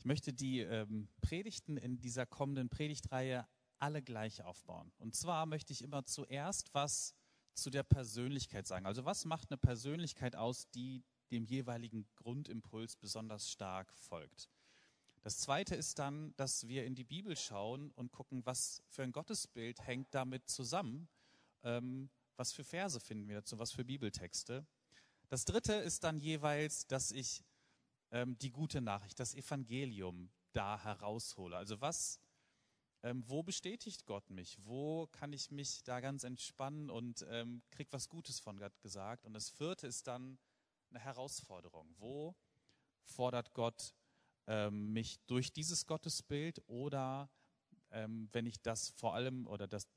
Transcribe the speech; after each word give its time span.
Ich 0.00 0.06
möchte 0.06 0.32
die 0.32 0.60
ähm, 0.60 1.10
Predigten 1.20 1.76
in 1.76 2.00
dieser 2.00 2.24
kommenden 2.24 2.70
Predigtreihe 2.70 3.46
alle 3.78 4.00
gleich 4.00 4.42
aufbauen. 4.42 4.90
Und 4.96 5.14
zwar 5.14 5.44
möchte 5.44 5.74
ich 5.74 5.82
immer 5.82 6.06
zuerst 6.06 6.72
was 6.72 7.14
zu 7.52 7.68
der 7.68 7.82
Persönlichkeit 7.82 8.66
sagen. 8.66 8.86
Also 8.86 9.04
was 9.04 9.26
macht 9.26 9.50
eine 9.50 9.58
Persönlichkeit 9.58 10.36
aus, 10.36 10.70
die 10.70 11.04
dem 11.30 11.44
jeweiligen 11.44 12.08
Grundimpuls 12.16 12.96
besonders 12.96 13.50
stark 13.50 13.92
folgt? 13.92 14.48
Das 15.20 15.38
zweite 15.38 15.74
ist 15.74 15.98
dann, 15.98 16.34
dass 16.36 16.66
wir 16.66 16.86
in 16.86 16.94
die 16.94 17.04
Bibel 17.04 17.36
schauen 17.36 17.90
und 17.90 18.10
gucken, 18.10 18.40
was 18.46 18.82
für 18.88 19.02
ein 19.02 19.12
Gottesbild 19.12 19.86
hängt 19.86 20.14
damit 20.14 20.48
zusammen. 20.48 21.10
Ähm, 21.62 22.08
was 22.36 22.54
für 22.54 22.64
Verse 22.64 22.98
finden 23.00 23.28
wir 23.28 23.36
dazu, 23.36 23.58
was 23.58 23.72
für 23.72 23.84
Bibeltexte. 23.84 24.66
Das 25.28 25.44
dritte 25.44 25.74
ist 25.74 26.04
dann 26.04 26.16
jeweils, 26.16 26.86
dass 26.86 27.10
ich 27.10 27.44
ähm, 28.10 28.38
die 28.38 28.50
gute 28.50 28.80
Nachricht, 28.80 29.18
das 29.20 29.34
Evangelium 29.34 30.30
da 30.52 30.82
heraushole. 30.82 31.56
Also 31.56 31.80
was, 31.80 32.20
ähm, 33.02 33.24
wo 33.26 33.42
bestätigt 33.42 34.04
Gott 34.06 34.28
mich? 34.30 34.58
Wo 34.64 35.06
kann 35.08 35.32
ich 35.32 35.50
mich 35.50 35.82
da 35.84 36.00
ganz 36.00 36.24
entspannen 36.24 36.90
und 36.90 37.24
ähm, 37.30 37.62
krieg 37.70 37.88
was 37.92 38.08
Gutes 38.08 38.40
von 38.40 38.58
Gott 38.58 38.80
gesagt? 38.80 39.24
Und 39.24 39.32
das 39.34 39.48
vierte 39.48 39.86
ist 39.86 40.06
dann 40.06 40.38
eine 40.90 41.00
Herausforderung. 41.00 41.94
Wo 41.98 42.34
fordert 43.04 43.54
Gott 43.54 43.94
ähm, 44.46 44.92
mich 44.92 45.18
durch 45.26 45.52
dieses 45.52 45.86
Gottesbild 45.86 46.62
oder 46.66 47.30
ähm, 47.90 48.28
wenn 48.32 48.46
ich 48.46 48.60
das 48.60 48.90
vor 48.90 49.14
allem 49.14 49.46
oder 49.46 49.66
das, 49.66 49.88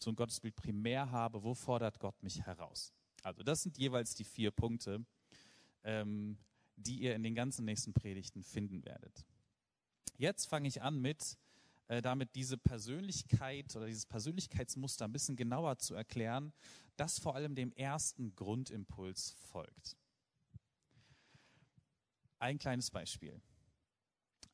so 0.00 0.10
ein 0.10 0.16
Gottesbild 0.16 0.54
primär 0.54 1.10
habe, 1.10 1.42
wo 1.42 1.54
fordert 1.54 1.98
Gott 1.98 2.22
mich 2.22 2.40
heraus? 2.42 2.92
Also 3.22 3.42
das 3.42 3.62
sind 3.62 3.78
jeweils 3.78 4.14
die 4.14 4.24
vier 4.24 4.50
Punkte, 4.50 5.04
ähm, 5.82 6.38
die 6.78 7.00
ihr 7.00 7.14
in 7.14 7.22
den 7.22 7.34
ganzen 7.34 7.64
nächsten 7.64 7.92
Predigten 7.92 8.42
finden 8.42 8.84
werdet. 8.84 9.24
Jetzt 10.16 10.46
fange 10.46 10.68
ich 10.68 10.82
an 10.82 11.00
mit, 11.00 11.38
äh, 11.88 12.02
damit 12.02 12.34
diese 12.34 12.56
Persönlichkeit 12.56 13.74
oder 13.76 13.86
dieses 13.86 14.06
Persönlichkeitsmuster 14.06 15.04
ein 15.04 15.12
bisschen 15.12 15.36
genauer 15.36 15.78
zu 15.78 15.94
erklären, 15.94 16.52
das 16.96 17.18
vor 17.18 17.34
allem 17.34 17.54
dem 17.54 17.72
ersten 17.72 18.34
Grundimpuls 18.34 19.32
folgt. 19.50 19.96
Ein 22.38 22.58
kleines 22.58 22.90
Beispiel. 22.90 23.40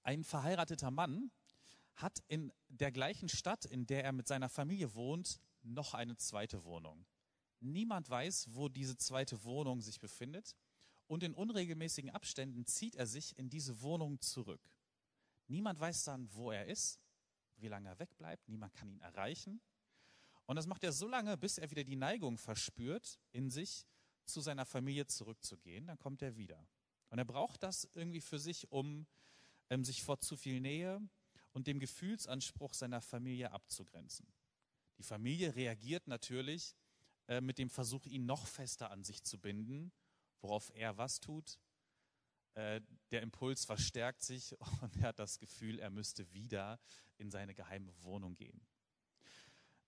Ein 0.02 0.24
verheirateter 0.24 0.90
Mann 0.90 1.30
hat 1.96 2.22
in 2.28 2.52
der 2.68 2.92
gleichen 2.92 3.28
Stadt, 3.28 3.64
in 3.64 3.86
der 3.86 4.04
er 4.04 4.12
mit 4.12 4.26
seiner 4.26 4.48
Familie 4.48 4.94
wohnt, 4.94 5.40
noch 5.62 5.94
eine 5.94 6.16
zweite 6.16 6.64
Wohnung. 6.64 7.06
Niemand 7.60 8.10
weiß, 8.10 8.48
wo 8.52 8.68
diese 8.68 8.96
zweite 8.96 9.42
Wohnung 9.44 9.80
sich 9.80 9.98
befindet 10.00 10.54
und 11.06 11.22
in 11.22 11.34
unregelmäßigen 11.34 12.10
Abständen 12.10 12.66
zieht 12.66 12.96
er 12.96 13.06
sich 13.06 13.36
in 13.38 13.50
diese 13.50 13.82
Wohnung 13.82 14.20
zurück. 14.20 14.60
Niemand 15.48 15.78
weiß 15.78 16.04
dann, 16.04 16.32
wo 16.32 16.50
er 16.50 16.66
ist, 16.66 17.00
wie 17.56 17.68
lange 17.68 17.88
er 17.88 17.98
wegbleibt, 17.98 18.48
niemand 18.48 18.74
kann 18.74 18.88
ihn 18.88 19.00
erreichen. 19.00 19.60
Und 20.46 20.56
das 20.56 20.66
macht 20.66 20.84
er 20.84 20.92
so 20.92 21.06
lange, 21.06 21.36
bis 21.36 21.58
er 21.58 21.70
wieder 21.70 21.84
die 21.84 21.96
Neigung 21.96 22.38
verspürt, 22.38 23.18
in 23.32 23.50
sich 23.50 23.86
zu 24.24 24.40
seiner 24.40 24.64
Familie 24.64 25.06
zurückzugehen. 25.06 25.86
Dann 25.86 25.98
kommt 25.98 26.22
er 26.22 26.36
wieder. 26.36 26.66
Und 27.10 27.18
er 27.18 27.24
braucht 27.24 27.62
das 27.62 27.88
irgendwie 27.94 28.20
für 28.20 28.38
sich, 28.38 28.70
um 28.70 29.06
ähm, 29.70 29.84
sich 29.84 30.02
vor 30.02 30.20
zu 30.20 30.36
viel 30.36 30.60
Nähe 30.60 31.00
und 31.52 31.66
dem 31.66 31.78
Gefühlsanspruch 31.78 32.74
seiner 32.74 33.00
Familie 33.00 33.52
abzugrenzen. 33.52 34.26
Die 34.98 35.02
Familie 35.02 35.54
reagiert 35.54 36.08
natürlich 36.08 36.74
äh, 37.28 37.40
mit 37.40 37.58
dem 37.58 37.70
Versuch, 37.70 38.06
ihn 38.06 38.26
noch 38.26 38.46
fester 38.46 38.90
an 38.90 39.04
sich 39.04 39.22
zu 39.22 39.38
binden 39.38 39.92
worauf 40.40 40.70
er 40.74 40.96
was 40.96 41.20
tut. 41.20 41.58
Äh, 42.54 42.80
der 43.10 43.22
Impuls 43.22 43.64
verstärkt 43.64 44.22
sich 44.22 44.54
und 44.82 44.96
er 44.96 45.08
hat 45.08 45.18
das 45.18 45.38
Gefühl, 45.38 45.78
er 45.78 45.90
müsste 45.90 46.32
wieder 46.32 46.80
in 47.16 47.30
seine 47.30 47.54
geheime 47.54 47.92
Wohnung 48.02 48.36
gehen. 48.36 48.60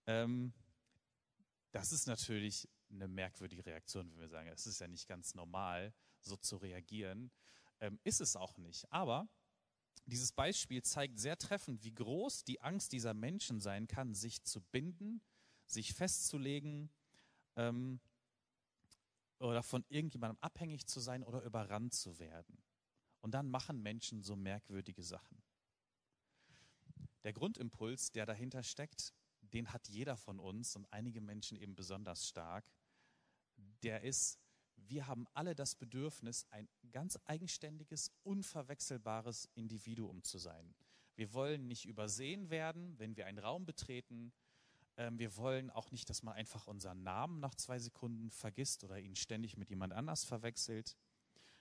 Ähm, 0.07 0.53
das 1.73 1.93
ist 1.93 2.07
natürlich 2.07 2.69
eine 2.91 3.09
merkwürdige 3.09 3.67
Reaktion, 3.67 4.11
wenn 4.13 4.21
wir 4.21 4.29
sagen, 4.29 4.49
es 4.49 4.67
ist 4.67 4.81
ja 4.81 4.89
nicht 4.89 5.09
ganz 5.09 5.35
normal, 5.35 5.93
so 6.21 6.37
zu 6.37 6.57
reagieren. 6.57 7.31
Ähm, 7.81 7.99
ist 8.05 8.21
es 8.21 8.37
auch 8.37 8.57
nicht. 8.57 8.91
Aber 8.91 9.29
dieses 10.07 10.33
Beispiel 10.33 10.83
zeigt 10.83 11.19
sehr 11.19 11.37
treffend, 11.37 11.83
wie 11.83 11.95
groß 11.95 12.45
die 12.45 12.61
Angst 12.63 12.93
dieser 12.93 13.13
Menschen 13.13 13.61
sein 13.61 13.89
kann, 13.89 14.15
sich 14.15 14.43
zu 14.45 14.61
binden, 14.61 15.21
sich 15.67 15.95
festzulegen 15.95 16.91
ähm, 17.57 18.01
oder 19.39 19.63
von 19.63 19.85
irgendjemandem 19.89 20.39
abhängig 20.41 20.87
zu 20.87 21.01
sein 21.01 21.23
oder 21.23 21.43
überrannt 21.43 21.95
zu 21.95 22.19
werden. 22.19 22.63
Und 23.21 23.33
dann 23.33 23.51
machen 23.51 23.83
Menschen 23.83 24.23
so 24.23 24.37
merkwürdige 24.37 25.03
Sachen. 25.03 25.43
Der 27.25 27.33
Grundimpuls, 27.33 28.13
der 28.13 28.25
dahinter 28.25 28.63
steckt, 28.63 29.13
den 29.41 29.73
hat 29.73 29.89
jeder 29.89 30.17
von 30.17 30.39
uns 30.39 30.77
und 30.77 30.87
einige 30.93 31.21
Menschen 31.21 31.57
eben 31.57 31.75
besonders 31.75 32.29
stark. 32.29 32.73
Der 33.83 34.03
ist, 34.03 34.39
wir 34.77 35.07
haben 35.07 35.27
alle 35.35 35.55
das 35.55 35.75
Bedürfnis, 35.75 36.47
ein 36.51 36.69
ganz 36.93 37.19
eigenständiges, 37.25 38.13
unverwechselbares 38.23 39.49
Individuum 39.55 40.23
zu 40.23 40.39
sein. 40.39 40.75
Wir 41.17 41.33
wollen 41.33 41.67
nicht 41.67 41.87
übersehen 41.87 42.51
werden, 42.51 42.99
wenn 42.99 43.17
wir 43.17 43.27
einen 43.27 43.39
Raum 43.39 43.65
betreten. 43.65 44.33
Ähm, 44.97 45.19
wir 45.19 45.37
wollen 45.37 45.71
auch 45.71 45.91
nicht, 45.91 46.09
dass 46.09 46.23
man 46.23 46.35
einfach 46.35 46.67
unseren 46.67 47.03
Namen 47.03 47.41
nach 47.41 47.55
zwei 47.55 47.79
Sekunden 47.79 48.31
vergisst 48.31 48.85
oder 48.85 48.99
ihn 48.99 49.17
ständig 49.17 49.57
mit 49.57 49.71
jemand 49.71 49.93
anders 49.93 50.25
verwechselt. 50.25 50.97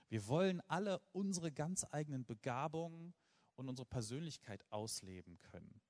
Wir 0.08 0.26
wollen 0.28 0.60
alle 0.68 1.00
unsere 1.12 1.52
ganz 1.52 1.84
eigenen 1.90 2.24
Begabungen 2.24 3.14
und 3.56 3.68
unsere 3.68 3.86
Persönlichkeit 3.86 4.64
ausleben 4.70 5.38
können. 5.40 5.80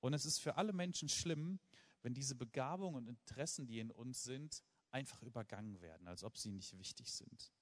Und 0.00 0.14
es 0.14 0.24
ist 0.24 0.40
für 0.40 0.56
alle 0.56 0.72
Menschen 0.72 1.08
schlimm, 1.08 1.60
wenn 2.02 2.14
diese 2.14 2.34
Begabungen 2.34 2.96
und 2.96 3.08
Interessen, 3.08 3.66
die 3.66 3.78
in 3.78 3.92
uns 3.92 4.24
sind, 4.24 4.62
einfach 4.90 5.22
übergangen 5.22 5.80
werden, 5.80 6.08
als 6.08 6.24
ob 6.24 6.36
sie 6.36 6.50
nicht 6.50 6.76
wichtig 6.78 7.12
sind. 7.12 7.52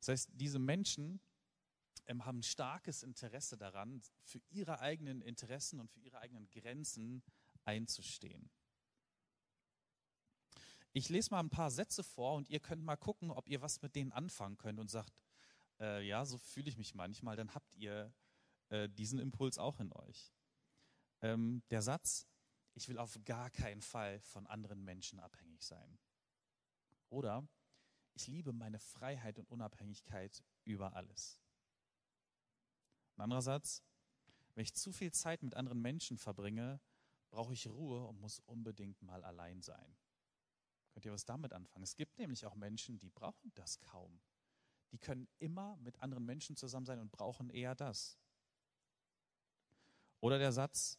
Das 0.00 0.08
heißt, 0.08 0.30
diese 0.32 0.58
Menschen 0.58 1.20
ähm, 2.06 2.24
haben 2.24 2.42
starkes 2.42 3.02
Interesse 3.02 3.56
daran, 3.56 4.02
für 4.24 4.40
ihre 4.50 4.80
eigenen 4.80 5.20
Interessen 5.22 5.78
und 5.78 5.90
für 5.90 6.00
ihre 6.00 6.18
eigenen 6.18 6.50
Grenzen 6.50 7.22
einzustehen. 7.64 8.50
Ich 10.92 11.08
lese 11.08 11.30
mal 11.30 11.40
ein 11.40 11.50
paar 11.50 11.70
Sätze 11.70 12.02
vor 12.02 12.34
und 12.34 12.48
ihr 12.50 12.60
könnt 12.60 12.82
mal 12.82 12.96
gucken, 12.96 13.30
ob 13.30 13.48
ihr 13.48 13.60
was 13.60 13.80
mit 13.80 13.94
denen 13.94 14.12
anfangen 14.12 14.56
könnt 14.56 14.80
und 14.80 14.90
sagt, 14.90 15.22
äh, 15.78 16.06
ja, 16.06 16.24
so 16.24 16.36
fühle 16.38 16.68
ich 16.68 16.76
mich 16.76 16.94
manchmal, 16.94 17.36
dann 17.36 17.54
habt 17.54 17.76
ihr 17.76 18.12
äh, 18.70 18.88
diesen 18.88 19.20
Impuls 19.20 19.58
auch 19.58 19.78
in 19.78 19.92
euch. 19.92 20.32
Ähm, 21.22 21.62
der 21.70 21.82
Satz, 21.82 22.26
ich 22.74 22.88
will 22.88 22.98
auf 22.98 23.18
gar 23.24 23.50
keinen 23.50 23.82
Fall 23.82 24.20
von 24.20 24.46
anderen 24.46 24.84
Menschen 24.84 25.20
abhängig 25.20 25.62
sein. 25.62 25.98
Oder 27.08 27.46
ich 28.14 28.26
liebe 28.26 28.52
meine 28.52 28.78
Freiheit 28.78 29.38
und 29.38 29.48
Unabhängigkeit 29.48 30.42
über 30.64 30.94
alles. 30.94 31.40
Ein 33.16 33.22
anderer 33.22 33.42
Satz, 33.42 33.82
wenn 34.54 34.62
ich 34.62 34.74
zu 34.74 34.92
viel 34.92 35.12
Zeit 35.12 35.42
mit 35.42 35.54
anderen 35.54 35.80
Menschen 35.80 36.16
verbringe, 36.16 36.80
brauche 37.30 37.52
ich 37.52 37.66
Ruhe 37.68 38.06
und 38.06 38.20
muss 38.20 38.40
unbedingt 38.40 39.00
mal 39.02 39.24
allein 39.24 39.62
sein. 39.62 39.96
Könnt 40.92 41.04
ihr 41.04 41.12
was 41.12 41.24
damit 41.24 41.52
anfangen? 41.52 41.84
Es 41.84 41.96
gibt 41.96 42.18
nämlich 42.18 42.44
auch 42.46 42.54
Menschen, 42.56 42.98
die 42.98 43.10
brauchen 43.10 43.52
das 43.54 43.80
kaum. 43.80 44.20
Die 44.92 44.98
können 44.98 45.28
immer 45.38 45.76
mit 45.76 46.00
anderen 46.00 46.24
Menschen 46.26 46.56
zusammen 46.56 46.86
sein 46.86 46.98
und 46.98 47.12
brauchen 47.12 47.48
eher 47.48 47.74
das. 47.74 48.18
Oder 50.18 50.38
der 50.38 50.52
Satz, 50.52 50.98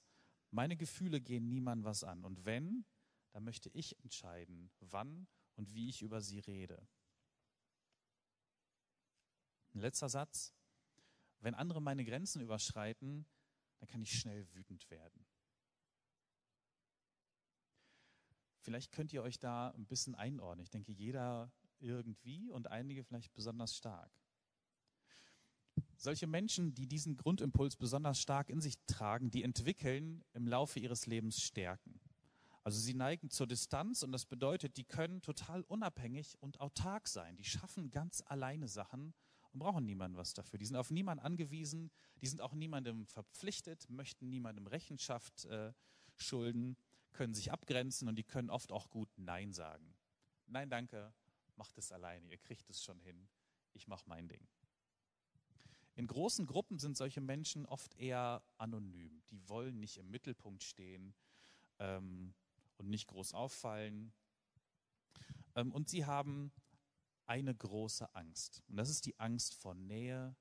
meine 0.49 0.77
Gefühle 0.77 1.19
gehen 1.21 1.47
niemandem 1.49 1.85
was 1.85 2.03
an. 2.03 2.23
Und 2.23 2.45
wenn, 2.45 2.85
dann 3.31 3.43
möchte 3.43 3.69
ich 3.69 3.99
entscheiden, 3.99 4.71
wann 4.79 5.27
und 5.55 5.73
wie 5.73 5.89
ich 5.89 6.01
über 6.01 6.21
sie 6.21 6.39
rede. 6.39 6.87
Ein 9.73 9.79
letzter 9.79 10.09
Satz, 10.09 10.53
wenn 11.39 11.55
andere 11.55 11.81
meine 11.81 12.03
Grenzen 12.05 12.41
überschreiten, 12.41 13.25
dann 13.79 13.89
kann 13.89 14.01
ich 14.01 14.19
schnell 14.19 14.47
wütend 14.53 14.89
werden. 14.89 15.25
Vielleicht 18.61 18.91
könnt 18.91 19.11
ihr 19.11 19.23
euch 19.23 19.39
da 19.39 19.69
ein 19.71 19.85
bisschen 19.85 20.15
einordnen. 20.15 20.63
Ich 20.63 20.69
denke, 20.69 20.91
jeder 20.91 21.51
irgendwie 21.79 22.51
und 22.51 22.67
einige 22.67 23.03
vielleicht 23.03 23.33
besonders 23.33 23.75
stark. 23.75 24.11
Solche 25.97 26.27
Menschen, 26.27 26.73
die 26.73 26.87
diesen 26.87 27.15
Grundimpuls 27.15 27.75
besonders 27.75 28.19
stark 28.19 28.49
in 28.49 28.61
sich 28.61 28.75
tragen, 28.87 29.29
die 29.29 29.43
entwickeln 29.43 30.23
im 30.33 30.47
Laufe 30.47 30.79
ihres 30.79 31.05
Lebens 31.05 31.41
Stärken. 31.41 31.99
Also 32.63 32.79
sie 32.79 32.93
neigen 32.93 33.31
zur 33.31 33.47
Distanz 33.47 34.03
und 34.03 34.11
das 34.11 34.25
bedeutet, 34.25 34.77
die 34.77 34.83
können 34.83 35.21
total 35.21 35.61
unabhängig 35.63 36.37
und 36.39 36.59
autark 36.59 37.07
sein. 37.07 37.35
Die 37.37 37.43
schaffen 37.43 37.89
ganz 37.89 38.23
alleine 38.25 38.67
Sachen 38.67 39.13
und 39.51 39.59
brauchen 39.59 39.85
niemanden 39.85 40.17
was 40.17 40.33
dafür. 40.33 40.59
Die 40.59 40.65
sind 40.65 40.75
auf 40.75 40.91
niemanden 40.91 41.23
angewiesen, 41.23 41.91
die 42.21 42.27
sind 42.27 42.41
auch 42.41 42.53
niemandem 42.53 43.07
verpflichtet, 43.07 43.89
möchten 43.89 44.29
niemandem 44.29 44.67
Rechenschaft 44.67 45.45
äh, 45.45 45.73
schulden 46.15 46.77
können 47.13 47.33
sich 47.33 47.51
abgrenzen 47.51 48.07
und 48.07 48.15
die 48.15 48.23
können 48.23 48.49
oft 48.49 48.71
auch 48.71 48.89
gut 48.89 49.09
Nein 49.17 49.53
sagen. 49.53 49.95
Nein, 50.47 50.69
danke, 50.69 51.13
macht 51.55 51.77
es 51.77 51.91
alleine, 51.91 52.29
ihr 52.29 52.37
kriegt 52.37 52.69
es 52.69 52.83
schon 52.83 52.99
hin, 52.99 53.27
ich 53.73 53.87
mache 53.87 54.07
mein 54.07 54.27
Ding. 54.27 54.47
In 55.95 56.07
großen 56.07 56.45
Gruppen 56.45 56.79
sind 56.79 56.97
solche 56.97 57.21
Menschen 57.21 57.65
oft 57.65 57.93
eher 57.95 58.43
anonym. 58.57 59.21
Die 59.29 59.47
wollen 59.49 59.79
nicht 59.79 59.97
im 59.97 60.09
Mittelpunkt 60.09 60.63
stehen 60.63 61.13
ähm, 61.79 62.33
und 62.77 62.89
nicht 62.89 63.07
groß 63.07 63.33
auffallen. 63.33 64.13
Ähm, 65.55 65.71
und 65.71 65.89
sie 65.89 66.05
haben 66.05 66.51
eine 67.25 67.53
große 67.53 68.15
Angst. 68.15 68.63
Und 68.67 68.77
das 68.77 68.89
ist 68.89 69.05
die 69.05 69.19
Angst 69.19 69.53
vor 69.53 69.75
Nähe 69.75 70.35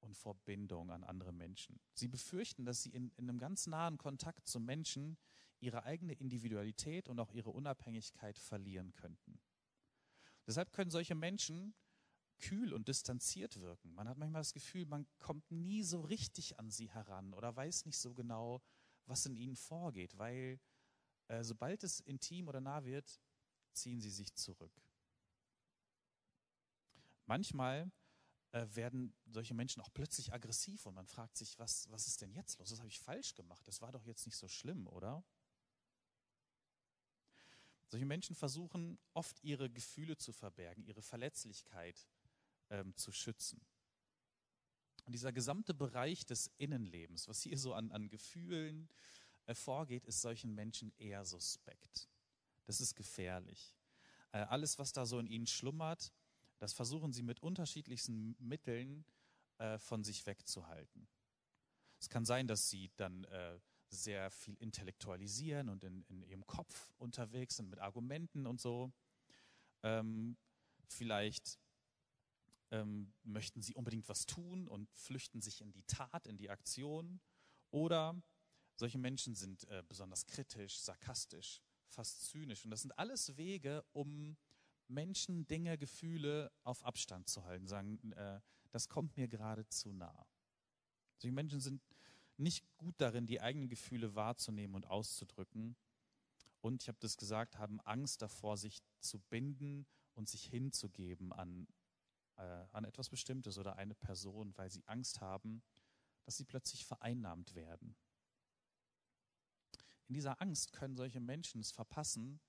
und 0.00 0.16
vor 0.16 0.34
Bindung 0.34 0.90
an 0.90 1.04
andere 1.04 1.32
Menschen. 1.32 1.78
Sie 1.94 2.08
befürchten, 2.08 2.64
dass 2.64 2.82
sie 2.82 2.90
in, 2.90 3.10
in 3.16 3.28
einem 3.28 3.38
ganz 3.38 3.66
nahen 3.66 3.98
Kontakt 3.98 4.46
zu 4.46 4.60
Menschen 4.60 5.18
ihre 5.60 5.84
eigene 5.84 6.12
Individualität 6.14 7.08
und 7.08 7.18
auch 7.18 7.32
ihre 7.32 7.50
Unabhängigkeit 7.50 8.38
verlieren 8.38 8.92
könnten. 8.92 9.40
Deshalb 10.46 10.72
können 10.72 10.90
solche 10.90 11.14
Menschen 11.14 11.74
kühl 12.38 12.72
und 12.72 12.88
distanziert 12.88 13.60
wirken. 13.60 13.94
Man 13.94 14.08
hat 14.08 14.18
manchmal 14.18 14.40
das 14.40 14.52
Gefühl, 14.52 14.86
man 14.86 15.06
kommt 15.18 15.50
nie 15.50 15.82
so 15.82 16.00
richtig 16.02 16.58
an 16.58 16.70
sie 16.70 16.90
heran 16.90 17.32
oder 17.34 17.54
weiß 17.56 17.86
nicht 17.86 17.98
so 17.98 18.14
genau, 18.14 18.62
was 19.06 19.26
in 19.26 19.36
ihnen 19.36 19.56
vorgeht, 19.56 20.18
weil 20.18 20.60
äh, 21.28 21.42
sobald 21.42 21.82
es 21.82 22.00
intim 22.00 22.48
oder 22.48 22.60
nah 22.60 22.84
wird, 22.84 23.20
ziehen 23.72 24.00
sie 24.00 24.10
sich 24.10 24.34
zurück. 24.34 24.72
Manchmal 27.24 27.90
äh, 28.52 28.66
werden 28.74 29.14
solche 29.26 29.54
Menschen 29.54 29.82
auch 29.82 29.92
plötzlich 29.92 30.32
aggressiv 30.32 30.86
und 30.86 30.94
man 30.94 31.06
fragt 31.06 31.36
sich, 31.36 31.58
was, 31.58 31.90
was 31.90 32.06
ist 32.06 32.22
denn 32.22 32.32
jetzt 32.32 32.58
los? 32.58 32.70
Was 32.70 32.78
habe 32.78 32.88
ich 32.88 33.00
falsch 33.00 33.34
gemacht? 33.34 33.66
Das 33.66 33.80
war 33.80 33.92
doch 33.92 34.04
jetzt 34.04 34.26
nicht 34.26 34.36
so 34.36 34.48
schlimm, 34.48 34.86
oder? 34.86 35.24
Solche 37.88 38.06
Menschen 38.06 38.34
versuchen 38.34 38.98
oft 39.14 39.42
ihre 39.44 39.70
Gefühle 39.70 40.16
zu 40.16 40.32
verbergen, 40.32 40.84
ihre 40.84 41.02
Verletzlichkeit 41.02 42.06
ähm, 42.70 42.96
zu 42.96 43.12
schützen. 43.12 43.60
Und 45.04 45.12
dieser 45.12 45.32
gesamte 45.32 45.72
Bereich 45.72 46.26
des 46.26 46.50
Innenlebens, 46.58 47.28
was 47.28 47.42
hier 47.42 47.58
so 47.58 47.74
an, 47.74 47.92
an 47.92 48.08
Gefühlen 48.08 48.88
äh, 49.46 49.54
vorgeht, 49.54 50.04
ist 50.04 50.20
solchen 50.20 50.54
Menschen 50.54 50.92
eher 50.98 51.24
suspekt. 51.24 52.08
Das 52.64 52.80
ist 52.80 52.96
gefährlich. 52.96 53.76
Äh, 54.32 54.38
alles, 54.38 54.78
was 54.78 54.92
da 54.92 55.06
so 55.06 55.20
in 55.20 55.28
ihnen 55.28 55.46
schlummert, 55.46 56.12
das 56.58 56.72
versuchen 56.72 57.12
sie 57.12 57.22
mit 57.22 57.40
unterschiedlichsten 57.40 58.34
Mitteln 58.40 59.04
äh, 59.58 59.78
von 59.78 60.02
sich 60.02 60.26
wegzuhalten. 60.26 61.06
Es 62.00 62.08
kann 62.08 62.24
sein, 62.24 62.48
dass 62.48 62.68
sie 62.68 62.90
dann 62.96 63.24
äh, 63.24 63.60
sehr 63.88 64.30
viel 64.30 64.56
intellektualisieren 64.56 65.68
und 65.68 65.84
in, 65.84 66.04
in, 66.08 66.22
ihrem 66.22 66.46
Kopf 66.46 66.92
unterwegs 66.98 67.56
sind 67.56 67.70
mit 67.70 67.78
Argumenten 67.78 68.46
und 68.46 68.60
so. 68.60 68.92
Ähm, 69.82 70.36
vielleicht 70.88 71.58
ähm, 72.70 73.12
möchten 73.22 73.62
sie 73.62 73.74
unbedingt 73.74 74.08
was 74.08 74.26
tun 74.26 74.68
und 74.68 74.90
flüchten 74.94 75.40
sich 75.40 75.60
in 75.60 75.72
die 75.72 75.84
Tat, 75.84 76.26
in 76.26 76.36
die 76.36 76.50
Aktion. 76.50 77.20
Oder 77.70 78.20
solche 78.76 78.98
Menschen 78.98 79.34
sind 79.34 79.68
äh, 79.68 79.82
besonders 79.88 80.26
kritisch, 80.26 80.78
sarkastisch, 80.78 81.62
fast 81.88 82.22
zynisch. 82.26 82.64
Und 82.64 82.70
das 82.70 82.82
sind 82.82 82.92
alles 82.98 83.36
Wege, 83.36 83.84
um 83.92 84.36
Menschen, 84.88 85.46
Dinge, 85.46 85.78
Gefühle 85.78 86.52
auf 86.62 86.84
Abstand 86.84 87.28
zu 87.28 87.44
halten, 87.44 87.66
sagen, 87.66 88.12
äh, 88.12 88.40
das 88.70 88.88
kommt 88.88 89.16
mir 89.16 89.28
gerade 89.28 89.66
zu 89.68 89.92
nah. 89.92 90.26
Solche 91.18 91.32
Menschen 91.32 91.60
sind 91.60 91.82
nicht 92.36 92.64
gut 92.76 92.94
darin, 92.98 93.26
die 93.26 93.40
eigenen 93.40 93.68
Gefühle 93.68 94.14
wahrzunehmen 94.14 94.74
und 94.74 94.86
auszudrücken. 94.86 95.76
Und 96.60 96.82
ich 96.82 96.88
habe 96.88 96.98
das 97.00 97.16
gesagt, 97.16 97.58
haben 97.58 97.80
Angst 97.80 98.22
davor, 98.22 98.56
sich 98.56 98.82
zu 99.00 99.18
binden 99.18 99.86
und 100.14 100.28
sich 100.28 100.44
hinzugeben 100.44 101.32
an, 101.32 101.66
äh, 102.36 102.64
an 102.72 102.84
etwas 102.84 103.08
Bestimmtes 103.08 103.58
oder 103.58 103.76
eine 103.76 103.94
Person, 103.94 104.56
weil 104.56 104.70
sie 104.70 104.86
Angst 104.86 105.20
haben, 105.20 105.62
dass 106.24 106.36
sie 106.36 106.44
plötzlich 106.44 106.84
vereinnahmt 106.84 107.54
werden. 107.54 107.96
In 110.08 110.14
dieser 110.14 110.40
Angst 110.40 110.72
können 110.72 110.96
solche 110.96 111.20
Menschen 111.20 111.60
es 111.60 111.72
verpassen, 111.72 112.40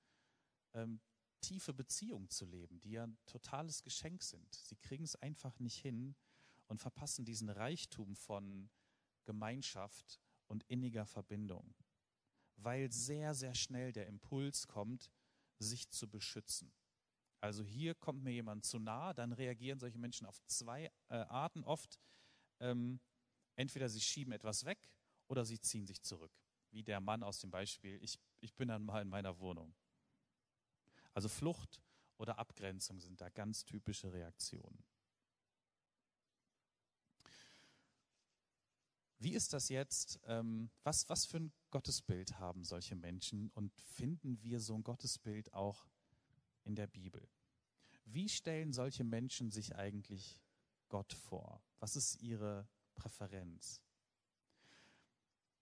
ähm, 0.74 1.00
tiefe 1.42 1.74
Beziehungen 1.74 2.30
zu 2.30 2.46
leben, 2.46 2.80
die 2.80 2.92
ja 2.92 3.04
ein 3.04 3.18
totales 3.26 3.84
Geschenk 3.84 4.24
sind. 4.24 4.54
Sie 4.54 4.76
kriegen 4.76 5.04
es 5.04 5.16
einfach 5.16 5.60
nicht 5.60 5.78
hin 5.78 6.16
und 6.68 6.82
verpassen 6.82 7.26
diesen 7.26 7.50
Reichtum 7.50 8.16
von 8.16 8.70
Gemeinschaft 9.28 10.20
und 10.48 10.64
inniger 10.64 11.06
Verbindung, 11.06 11.76
weil 12.56 12.92
sehr, 12.92 13.36
sehr 13.36 13.54
schnell 13.54 13.92
der 13.92 14.08
Impuls 14.08 14.68
kommt, 14.68 15.12
sich 15.60 15.90
zu 15.90 16.10
beschützen. 16.10 16.72
Also 17.42 17.64
hier 17.64 17.94
kommt 17.94 18.24
mir 18.24 18.32
jemand 18.32 18.66
zu 18.66 18.80
nah, 18.80 19.14
dann 19.14 19.34
reagieren 19.34 19.80
solche 19.80 20.00
Menschen 20.00 20.26
auf 20.26 20.42
zwei 20.48 20.92
äh, 21.10 21.16
Arten 21.16 21.64
oft. 21.64 22.00
Ähm, 22.60 23.00
entweder 23.56 23.90
sie 23.90 24.02
schieben 24.02 24.34
etwas 24.34 24.66
weg 24.66 24.80
oder 25.28 25.46
sie 25.46 25.60
ziehen 25.60 25.86
sich 25.86 26.02
zurück. 26.02 26.32
Wie 26.72 26.84
der 26.84 27.00
Mann 27.00 27.24
aus 27.24 27.40
dem 27.40 27.52
Beispiel, 27.52 28.02
ich, 28.02 28.18
ich 28.40 28.56
bin 28.56 28.70
dann 28.70 28.86
mal 28.86 29.02
in 29.02 29.10
meiner 29.10 29.40
Wohnung. 29.40 29.76
Also 31.14 31.30
Flucht 31.30 31.82
oder 32.18 32.40
Abgrenzung 32.40 33.00
sind 33.00 33.20
da 33.22 33.30
ganz 33.30 33.66
typische 33.66 34.12
Reaktionen. 34.12 34.84
Wie 39.20 39.34
ist 39.34 39.54
das 39.54 39.70
jetzt? 39.70 40.20
Ähm, 40.26 40.70
was, 40.84 41.10
was 41.10 41.26
für 41.26 41.38
ein 41.38 41.54
Gottesbild 41.72 42.40
haben 42.40 42.64
solche 42.64 42.96
Menschen 42.96 43.50
und 43.50 43.74
finden 43.82 44.42
wir 44.44 44.60
so 44.60 44.76
ein 44.76 44.84
Gottesbild 44.84 45.54
auch 45.54 45.88
in 46.64 46.76
der 46.76 46.88
Bibel? 46.88 47.28
Wie 48.06 48.30
stellen 48.30 48.74
solche 48.74 49.04
Menschen 49.04 49.52
sich 49.52 49.76
eigentlich 49.76 50.40
Gott 50.88 51.14
vor? 51.14 51.62
Was 51.80 51.96
ist 51.96 52.22
ihre 52.22 52.68
Präferenz? 52.96 53.82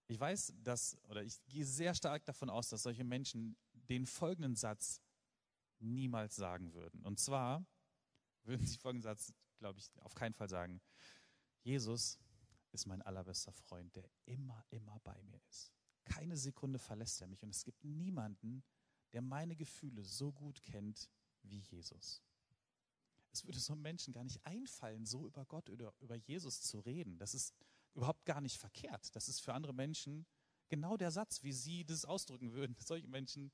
Ich 0.08 0.20
weiß, 0.20 0.54
dass, 0.62 0.98
oder 1.10 1.24
ich 1.24 1.44
gehe 1.48 1.66
sehr 1.66 1.96
stark 1.96 2.26
davon 2.26 2.50
aus, 2.50 2.70
dass 2.70 2.84
solche 2.84 3.04
Menschen 3.04 3.58
den 3.74 4.06
folgenden 4.06 4.56
Satz 4.56 5.02
niemals 5.80 6.36
sagen 6.36 6.74
würden. 6.74 7.04
Und 7.04 7.20
zwar 7.20 7.66
würden 8.44 8.66
sie 8.68 8.78
folgenden 8.78 9.04
Satz, 9.04 9.34
glaube 9.58 9.80
ich, 9.80 9.90
auf 10.02 10.14
keinen 10.14 10.34
Fall 10.34 10.50
sagen. 10.50 10.82
Jesus 11.64 12.20
ist 12.76 12.86
mein 12.86 13.02
allerbester 13.02 13.52
Freund, 13.52 13.96
der 13.96 14.10
immer, 14.26 14.64
immer 14.70 15.00
bei 15.04 15.20
mir 15.24 15.42
ist. 15.50 15.74
Keine 16.04 16.38
Sekunde 16.38 16.78
verlässt 16.78 17.22
er 17.22 17.28
mich 17.28 17.42
und 17.44 17.50
es 17.50 17.64
gibt 17.64 17.84
niemanden, 17.84 18.64
der 19.14 19.22
meine 19.22 19.56
Gefühle 19.56 20.04
so 20.04 20.32
gut 20.32 20.62
kennt 20.64 21.10
wie 21.42 21.60
Jesus. 21.60 22.22
Es 23.32 23.44
würde 23.44 23.60
so 23.60 23.74
einem 23.74 23.82
Menschen 23.82 24.14
gar 24.14 24.24
nicht 24.24 24.46
einfallen, 24.46 25.06
so 25.06 25.26
über 25.26 25.46
Gott 25.46 25.70
oder 25.70 25.94
über 26.00 26.16
Jesus 26.16 26.62
zu 26.62 26.80
reden. 26.80 27.18
Das 27.18 27.34
ist 27.34 27.54
überhaupt 27.94 28.26
gar 28.26 28.42
nicht 28.42 28.58
verkehrt. 28.58 29.16
Das 29.16 29.28
ist 29.28 29.42
für 29.42 29.54
andere 29.54 29.74
Menschen 29.74 30.26
genau 30.70 30.98
der 30.98 31.12
Satz, 31.12 31.44
wie 31.44 31.54
sie 31.54 31.84
das 31.84 32.06
ausdrücken 32.06 32.54
würden. 32.54 32.76
Solche 32.80 33.08
Menschen 33.08 33.52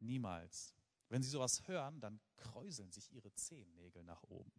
niemals. 0.00 0.74
Wenn 1.08 1.22
sie 1.22 1.30
sowas 1.30 1.68
hören, 1.68 2.00
dann 2.00 2.20
kräuseln 2.36 2.90
sich 2.90 3.12
ihre 3.12 3.32
Zehennägel 3.32 4.02
nach 4.02 4.22
oben. 4.24 4.52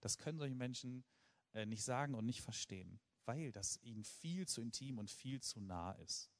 Das 0.00 0.16
können 0.18 0.38
solche 0.38 0.54
Menschen 0.54 1.04
äh, 1.52 1.66
nicht 1.66 1.84
sagen 1.84 2.14
und 2.14 2.24
nicht 2.24 2.42
verstehen, 2.42 3.00
weil 3.26 3.52
das 3.52 3.78
ihnen 3.82 4.04
viel 4.04 4.46
zu 4.46 4.60
intim 4.60 4.98
und 4.98 5.10
viel 5.10 5.40
zu 5.40 5.60
nah 5.60 5.92
ist. 5.92 6.30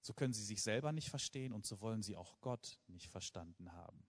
So 0.00 0.12
können 0.12 0.32
sie 0.32 0.44
sich 0.44 0.62
selber 0.62 0.92
nicht 0.92 1.10
verstehen 1.10 1.52
und 1.52 1.64
so 1.64 1.80
wollen 1.80 2.02
sie 2.02 2.16
auch 2.16 2.40
Gott 2.40 2.80
nicht 2.88 3.08
verstanden 3.08 3.72
haben. 3.72 4.04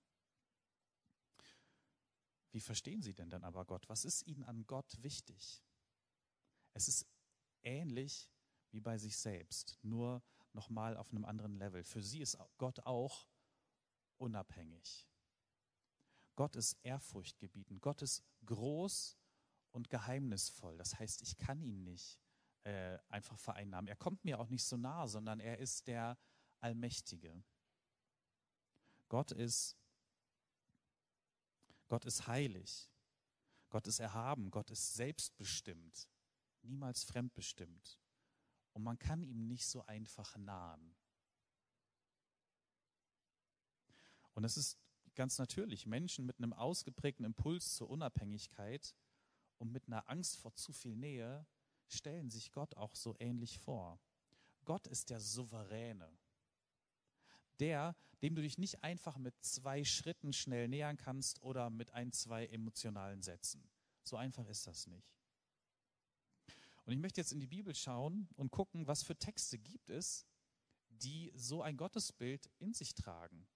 Wie 2.52 2.60
verstehen 2.60 3.02
sie 3.02 3.14
denn 3.14 3.30
dann 3.30 3.44
aber 3.44 3.66
Gott? 3.66 3.88
Was 3.90 4.06
ist 4.06 4.28
ihnen 4.28 4.44
an 4.44 4.66
Gott 4.68 5.02
wichtig? 5.02 5.64
Es 6.74 6.88
ist 6.88 7.08
ähnlich 7.62 8.32
wie 8.72 8.80
bei 8.80 8.98
sich 8.98 9.18
selbst, 9.18 9.78
nur 9.84 10.24
nochmal 10.54 10.98
auf 10.98 11.12
einem 11.12 11.26
anderen 11.26 11.56
Level. 11.56 11.84
Für 11.84 12.02
sie 12.02 12.22
ist 12.22 12.38
Gott 12.58 12.80
auch 12.82 13.28
unabhängig. 14.18 15.08
Gott 16.36 16.56
ist 16.56 16.78
ehrfurchtgebietend. 16.84 17.82
Gott 17.82 18.02
ist 18.02 18.24
groß 18.46 19.18
und 19.74 19.90
geheimnisvoll. 19.90 20.78
Das 20.78 20.98
heißt, 20.98 21.22
ich 21.24 21.38
kann 21.38 21.62
ihn 21.62 21.84
nicht 21.84 22.20
äh, 22.64 22.98
einfach 23.10 23.38
vereinnahmen. 23.38 23.88
Er 23.88 23.96
kommt 23.96 24.24
mir 24.24 24.40
auch 24.40 24.50
nicht 24.50 24.64
so 24.64 24.78
nah, 24.78 25.08
sondern 25.08 25.40
er 25.40 25.58
ist 25.58 25.88
der 25.88 26.18
Allmächtige. 26.60 27.44
Gott 29.10 29.32
ist, 29.32 29.78
Gott 31.88 32.06
ist 32.06 32.28
heilig. 32.28 32.90
Gott 33.70 33.88
ist 33.88 34.00
erhaben. 34.00 34.52
Gott 34.52 34.70
ist 34.70 34.94
selbstbestimmt. 34.94 36.08
Niemals 36.62 37.04
fremdbestimmt. 37.04 38.00
Und 38.72 38.84
man 38.84 38.98
kann 38.98 39.24
ihm 39.24 39.48
nicht 39.48 39.68
so 39.68 39.86
einfach 39.86 40.38
nahen. 40.38 40.96
Und 44.34 44.44
es 44.44 44.58
ist 44.58 44.80
ganz 45.16 45.38
natürlich, 45.38 45.86
Menschen 45.86 46.26
mit 46.26 46.38
einem 46.38 46.54
ausgeprägten 46.54 47.26
Impuls 47.26 47.76
zur 47.76 47.90
Unabhängigkeit 47.90 48.96
und 49.58 49.72
mit 49.72 49.88
einer 49.88 50.10
Angst 50.10 50.38
vor 50.38 50.54
zu 50.56 50.74
viel 50.74 50.96
Nähe 50.96 51.46
stellen 51.88 52.30
sich 52.30 52.52
Gott 52.52 52.76
auch 52.76 52.96
so 52.96 53.16
ähnlich 53.20 53.60
vor. 53.60 54.00
Gott 54.66 54.88
ist 54.88 55.10
der 55.10 55.20
Souveräne. 55.20 56.10
Der, 57.60 57.96
dem 58.22 58.36
du 58.36 58.42
dich 58.42 58.58
nicht 58.58 58.84
einfach 58.84 59.18
mit 59.18 59.36
zwei 59.44 59.84
Schritten 59.84 60.34
schnell 60.34 60.68
nähern 60.68 60.98
kannst 60.98 61.42
oder 61.42 61.70
mit 61.70 61.92
ein, 61.92 62.12
zwei 62.12 62.48
emotionalen 62.48 63.22
Sätzen. 63.22 63.70
So 64.04 64.18
einfach 64.18 64.48
ist 64.48 64.66
das 64.68 64.88
nicht. 64.88 65.14
Und 66.86 66.94
ich 66.94 67.00
möchte 67.00 67.22
jetzt 67.22 67.32
in 67.32 67.40
die 67.40 67.48
Bibel 67.48 67.74
schauen 67.76 68.28
und 68.36 68.52
gucken, 68.52 68.88
was 68.88 69.04
für 69.04 69.16
Texte 69.16 69.58
gibt 69.58 69.90
es, 69.90 70.26
die 70.90 71.32
so 71.36 71.62
ein 71.62 71.78
Gottesbild 71.78 72.50
in 72.60 72.74
sich 72.74 72.94
tragen. 72.96 73.48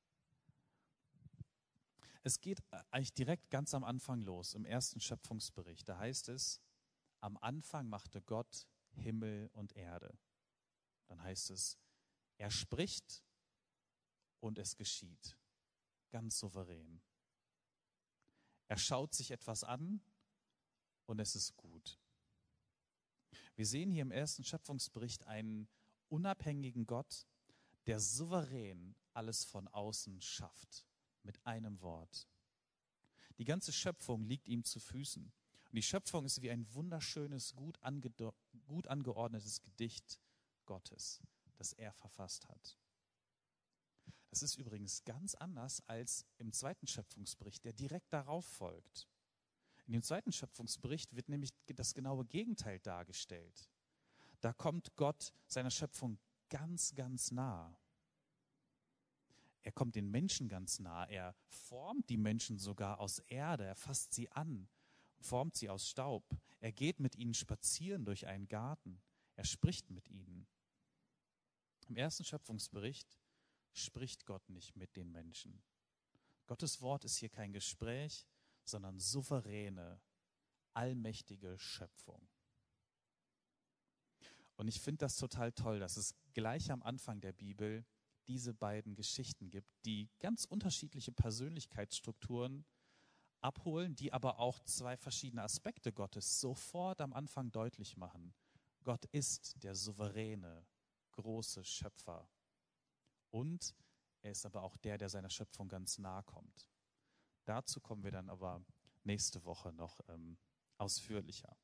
Es 2.27 2.41
geht 2.41 2.61
eigentlich 2.91 3.13
direkt 3.13 3.49
ganz 3.49 3.73
am 3.73 3.85
Anfang 3.85 4.21
los, 4.21 4.53
im 4.53 4.65
ersten 4.65 4.99
Schöpfungsbericht. 4.99 5.87
Da 5.87 5.97
heißt 5.97 6.27
es, 6.27 6.59
am 7.21 7.37
Anfang 7.37 7.87
machte 7.87 8.21
Gott 8.21 8.67
Himmel 8.95 9.49
und 9.53 9.77
Erde. 9.77 10.13
Dann 11.07 11.23
heißt 11.23 11.51
es, 11.51 11.77
er 12.37 12.51
spricht 12.51 13.23
und 14.41 14.59
es 14.59 14.75
geschieht. 14.75 15.37
Ganz 16.09 16.37
souverän. 16.37 17.01
Er 18.67 18.77
schaut 18.77 19.13
sich 19.13 19.31
etwas 19.31 19.63
an 19.63 20.01
und 21.05 21.21
es 21.21 21.33
ist 21.33 21.55
gut. 21.55 21.97
Wir 23.55 23.65
sehen 23.65 23.89
hier 23.89 24.01
im 24.01 24.11
ersten 24.11 24.43
Schöpfungsbericht 24.43 25.25
einen 25.27 25.69
unabhängigen 26.09 26.87
Gott, 26.87 27.25
der 27.85 28.01
souverän 28.01 28.97
alles 29.13 29.45
von 29.45 29.69
außen 29.69 30.19
schafft, 30.19 30.85
mit 31.27 31.45
einem 31.45 31.79
Wort. 31.81 32.27
Die 33.37 33.45
ganze 33.45 33.71
Schöpfung 33.71 34.23
liegt 34.23 34.47
ihm 34.47 34.63
zu 34.63 34.79
Füßen. 34.79 35.23
Und 35.23 35.75
die 35.75 35.83
Schöpfung 35.83 36.25
ist 36.25 36.41
wie 36.41 36.49
ein 36.49 36.73
wunderschönes, 36.73 37.53
gut, 37.53 37.77
gut 38.65 38.87
angeordnetes 38.87 39.61
Gedicht 39.61 40.19
Gottes, 40.65 41.21
das 41.57 41.73
er 41.73 41.93
verfasst 41.93 42.47
hat. 42.47 42.77
Das 44.31 44.41
ist 44.41 44.55
übrigens 44.55 45.03
ganz 45.03 45.35
anders 45.35 45.81
als 45.87 46.25
im 46.37 46.51
zweiten 46.51 46.87
Schöpfungsbericht, 46.87 47.63
der 47.63 47.73
direkt 47.73 48.11
darauf 48.11 48.45
folgt. 48.45 49.07
In 49.85 49.93
dem 49.93 50.03
zweiten 50.03 50.31
Schöpfungsbericht 50.31 51.15
wird 51.15 51.29
nämlich 51.29 51.51
das 51.67 51.93
genaue 51.93 52.25
Gegenteil 52.25 52.79
dargestellt. 52.79 53.69
Da 54.41 54.53
kommt 54.53 54.95
Gott 54.95 55.33
seiner 55.47 55.71
Schöpfung 55.71 56.19
ganz, 56.49 56.93
ganz 56.93 57.31
nah. 57.31 57.77
Er 59.67 59.73
kommt 59.73 59.95
den 59.95 60.09
Menschen 60.09 60.47
ganz 60.47 60.79
nah. 60.79 61.03
Er 61.09 61.35
formt 61.49 62.09
die 62.09 62.15
Menschen 62.15 62.57
sogar 62.57 63.01
aus 63.01 63.19
Erde. 63.19 63.65
Er 63.65 63.75
fasst 63.75 64.13
sie 64.13 64.31
an, 64.31 64.69
formt 65.19 65.57
sie 65.57 65.67
aus 65.67 65.89
Staub. 65.89 66.23
Er 66.61 66.71
geht 66.71 67.01
mit 67.01 67.17
ihnen 67.17 67.33
spazieren 67.33 68.05
durch 68.05 68.27
einen 68.27 68.47
Garten. 68.47 69.01
Er 69.35 69.43
spricht 69.43 69.89
mit 69.89 70.07
ihnen. 70.07 70.47
Im 71.89 71.97
ersten 71.97 72.23
Schöpfungsbericht 72.23 73.19
spricht 73.73 74.25
Gott 74.25 74.47
nicht 74.47 74.77
mit 74.77 74.95
den 74.95 75.11
Menschen. 75.11 75.61
Gottes 76.45 76.79
Wort 76.79 77.03
ist 77.03 77.17
hier 77.17 77.27
kein 77.27 77.51
Gespräch, 77.51 78.25
sondern 78.63 79.01
souveräne, 79.01 79.99
allmächtige 80.71 81.59
Schöpfung. 81.59 82.25
Und 84.55 84.69
ich 84.69 84.79
finde 84.79 84.99
das 84.99 85.17
total 85.17 85.51
toll, 85.51 85.79
dass 85.79 85.97
es 85.97 86.15
gleich 86.33 86.71
am 86.71 86.81
Anfang 86.83 87.19
der 87.19 87.33
Bibel 87.33 87.85
diese 88.27 88.53
beiden 88.53 88.95
Geschichten 88.95 89.49
gibt, 89.49 89.69
die 89.85 90.09
ganz 90.19 90.45
unterschiedliche 90.45 91.11
Persönlichkeitsstrukturen 91.11 92.65
abholen, 93.41 93.95
die 93.95 94.13
aber 94.13 94.39
auch 94.39 94.59
zwei 94.61 94.97
verschiedene 94.97 95.43
Aspekte 95.43 95.93
Gottes 95.93 96.39
sofort 96.39 97.01
am 97.01 97.13
Anfang 97.13 97.51
deutlich 97.51 97.97
machen. 97.97 98.33
Gott 98.83 99.05
ist 99.05 99.61
der 99.63 99.75
souveräne, 99.75 100.65
große 101.11 101.63
Schöpfer. 101.63 102.29
Und 103.29 103.75
er 104.21 104.31
ist 104.31 104.45
aber 104.45 104.63
auch 104.63 104.77
der, 104.77 104.97
der 104.97 105.09
seiner 105.09 105.29
Schöpfung 105.29 105.67
ganz 105.67 105.97
nahe 105.97 106.23
kommt. 106.23 106.69
Dazu 107.45 107.79
kommen 107.79 108.03
wir 108.03 108.11
dann 108.11 108.29
aber 108.29 108.63
nächste 109.03 109.43
Woche 109.45 109.71
noch 109.73 109.99
ähm, 110.09 110.37
ausführlicher. 110.77 111.55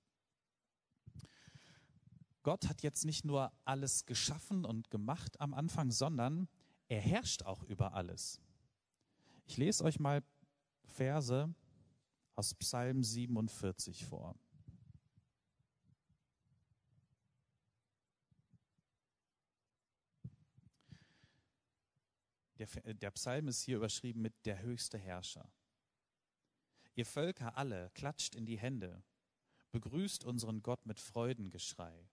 Gott 2.43 2.67
hat 2.67 2.84
jetzt 2.84 3.05
nicht 3.05 3.24
nur 3.24 3.53
alles 3.63 4.05
geschaffen 4.05 4.65
und 4.65 4.91
gemacht 4.91 5.39
am 5.39 5.53
Anfang, 5.53 5.91
sondern 5.91 6.50
er 6.88 7.02
herrscht 7.02 7.44
auch 7.44 7.63
über 7.63 7.94
alles. 7.94 8.42
Ich 9.46 9.58
lese 9.58 9.84
euch 9.84 10.00
mal 10.00 10.24
Verse 10.86 11.54
aus 12.36 12.54
Psalm 12.56 13.04
47 13.04 14.06
vor. 14.06 14.36
Der, 22.58 22.94
der, 22.94 23.12
Psalm 23.12 23.48
ist 23.48 23.62
hier 23.62 23.78
überschrieben 23.78 24.22
mit 24.22 24.46
der 24.46 24.62
höchste 24.62 24.98
Herrscher. 24.98 25.52
Ihr 26.96 27.06
Völker 27.06 27.58
alle, 27.58 27.90
klatscht 27.96 28.36
in 28.36 28.46
die 28.46 28.58
Hände, 28.58 29.04
begrüßt 29.72 30.24
unseren 30.24 30.62
Gott 30.62 30.86
mit 30.86 31.00
Freudengeschrei. 31.00 32.08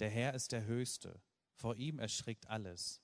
Der 0.00 0.10
Herr 0.10 0.34
ist 0.34 0.52
der 0.52 0.64
Höchste, 0.64 1.22
vor 1.54 1.76
ihm 1.76 1.98
erschrickt 1.98 2.48
alles. 2.48 3.00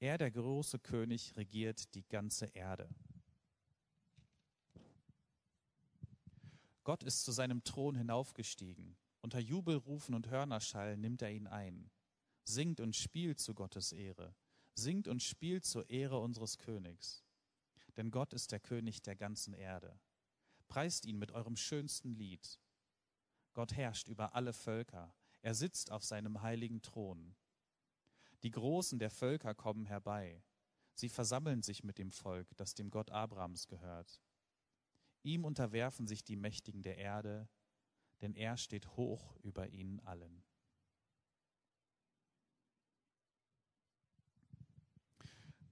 Er, 0.00 0.18
der 0.18 0.30
große 0.30 0.78
König, 0.80 1.36
regiert 1.36 1.94
die 1.94 2.06
ganze 2.08 2.46
Erde. 2.46 2.88
Gott 6.82 7.02
ist 7.04 7.24
zu 7.24 7.32
seinem 7.32 7.62
Thron 7.62 7.94
hinaufgestiegen. 7.94 8.96
Unter 9.20 9.38
Jubelrufen 9.38 10.14
und 10.14 10.28
Hörnerschall 10.28 10.96
nimmt 10.96 11.22
er 11.22 11.30
ihn 11.30 11.46
ein. 11.46 11.90
Singt 12.44 12.80
und 12.80 12.96
spielt 12.96 13.38
zu 13.38 13.54
Gottes 13.54 13.92
Ehre. 13.92 14.34
Singt 14.74 15.06
und 15.06 15.22
spielt 15.22 15.64
zur 15.64 15.88
Ehre 15.90 16.18
unseres 16.18 16.58
Königs 16.58 17.22
denn 17.96 18.10
Gott 18.10 18.32
ist 18.32 18.52
der 18.52 18.60
König 18.60 19.02
der 19.02 19.16
ganzen 19.16 19.52
Erde. 19.52 20.00
Preist 20.68 21.04
ihn 21.04 21.18
mit 21.18 21.32
eurem 21.32 21.56
schönsten 21.56 22.14
Lied. 22.14 22.58
Gott 23.52 23.74
herrscht 23.74 24.08
über 24.08 24.34
alle 24.34 24.52
Völker, 24.52 25.14
er 25.42 25.54
sitzt 25.54 25.90
auf 25.90 26.04
seinem 26.04 26.42
heiligen 26.42 26.82
Thron. 26.82 27.34
Die 28.42 28.50
Großen 28.50 28.98
der 28.98 29.10
Völker 29.10 29.54
kommen 29.54 29.86
herbei, 29.86 30.42
sie 30.94 31.08
versammeln 31.08 31.62
sich 31.62 31.84
mit 31.84 31.98
dem 31.98 32.10
Volk, 32.10 32.48
das 32.56 32.74
dem 32.74 32.90
Gott 32.90 33.10
Abrahams 33.10 33.66
gehört. 33.66 34.20
Ihm 35.22 35.44
unterwerfen 35.44 36.06
sich 36.06 36.24
die 36.24 36.36
Mächtigen 36.36 36.82
der 36.82 36.96
Erde, 36.96 37.48
denn 38.22 38.34
er 38.34 38.56
steht 38.56 38.96
hoch 38.96 39.36
über 39.42 39.68
ihnen 39.68 40.00
allen. 40.00 40.42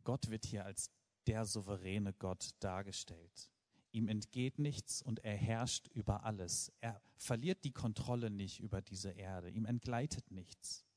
Gott 0.05 0.31
wird 0.31 0.47
hier 0.47 0.65
als 0.65 0.91
der 1.27 1.45
souveräne 1.45 2.15
Gott 2.15 2.51
dargestellt. 2.61 3.51
Ihm 3.93 4.09
entgeht 4.09 4.59
nichts 4.59 5.03
und 5.03 5.25
er 5.25 5.37
herrscht 5.37 5.89
über 5.89 6.25
alles. 6.25 6.73
Er 6.81 7.01
verliert 7.17 7.65
die 7.65 7.73
Kontrolle 7.73 8.31
nicht 8.31 8.61
über 8.61 8.81
diese 8.81 9.11
Erde. 9.11 9.51
Ihm 9.51 9.67
entgleitet 9.67 10.31
nichts. 10.31 10.88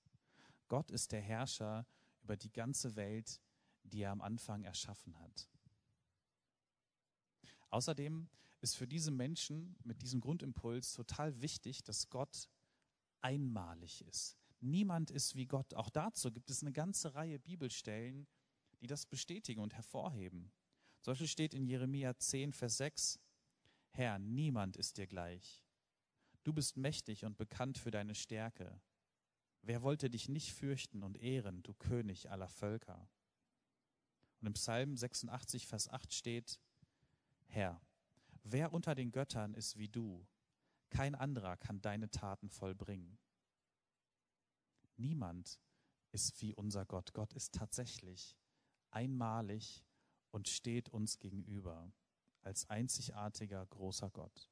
Gott 0.71 0.89
ist 0.89 1.11
der 1.11 1.19
Herrscher 1.19 1.85
über 2.21 2.37
die 2.37 2.49
ganze 2.49 2.95
Welt, 2.95 3.41
die 3.83 4.03
er 4.03 4.11
am 4.11 4.21
Anfang 4.21 4.63
erschaffen 4.63 5.19
hat. 5.19 5.49
Außerdem 7.71 8.29
ist 8.61 8.77
für 8.77 8.87
diese 8.87 9.11
Menschen 9.11 9.75
mit 9.83 10.01
diesem 10.01 10.21
Grundimpuls 10.21 10.93
total 10.93 11.41
wichtig, 11.41 11.83
dass 11.83 12.09
Gott 12.09 12.47
einmalig 13.19 14.05
ist. 14.07 14.37
Niemand 14.61 15.11
ist 15.11 15.35
wie 15.35 15.45
Gott. 15.45 15.73
Auch 15.73 15.89
dazu 15.89 16.31
gibt 16.31 16.49
es 16.49 16.61
eine 16.61 16.71
ganze 16.71 17.15
Reihe 17.15 17.37
Bibelstellen, 17.37 18.25
die 18.79 18.87
das 18.87 19.05
bestätigen 19.05 19.59
und 19.59 19.73
hervorheben. 19.73 20.53
Zum 21.01 21.11
Beispiel 21.11 21.27
steht 21.27 21.53
in 21.53 21.65
Jeremia 21.65 22.17
10, 22.17 22.53
Vers 22.53 22.77
6, 22.77 23.19
Herr, 23.89 24.19
niemand 24.19 24.77
ist 24.77 24.95
dir 24.95 25.07
gleich. 25.07 25.65
Du 26.45 26.53
bist 26.53 26.77
mächtig 26.77 27.25
und 27.25 27.37
bekannt 27.37 27.77
für 27.77 27.91
deine 27.91 28.15
Stärke. 28.15 28.79
Wer 29.63 29.83
wollte 29.83 30.09
dich 30.09 30.27
nicht 30.27 30.53
fürchten 30.53 31.03
und 31.03 31.21
ehren, 31.21 31.61
du 31.63 31.73
König 31.73 32.29
aller 32.31 32.47
Völker? 32.47 33.07
Und 34.39 34.47
im 34.47 34.53
Psalm 34.53 34.97
86, 34.97 35.67
Vers 35.67 35.87
8 35.87 36.13
steht, 36.13 36.59
Herr, 37.47 37.79
wer 38.43 38.73
unter 38.73 38.95
den 38.95 39.11
Göttern 39.11 39.53
ist 39.53 39.77
wie 39.77 39.89
du? 39.89 40.25
Kein 40.89 41.13
anderer 41.13 41.57
kann 41.57 41.79
deine 41.81 42.09
Taten 42.09 42.49
vollbringen. 42.49 43.19
Niemand 44.97 45.59
ist 46.11 46.41
wie 46.41 46.53
unser 46.53 46.85
Gott. 46.85 47.13
Gott 47.13 47.33
ist 47.33 47.53
tatsächlich 47.53 48.35
einmalig 48.89 49.85
und 50.31 50.49
steht 50.49 50.89
uns 50.89 51.19
gegenüber 51.19 51.93
als 52.41 52.69
einzigartiger 52.69 53.65
großer 53.67 54.09
Gott. 54.09 54.49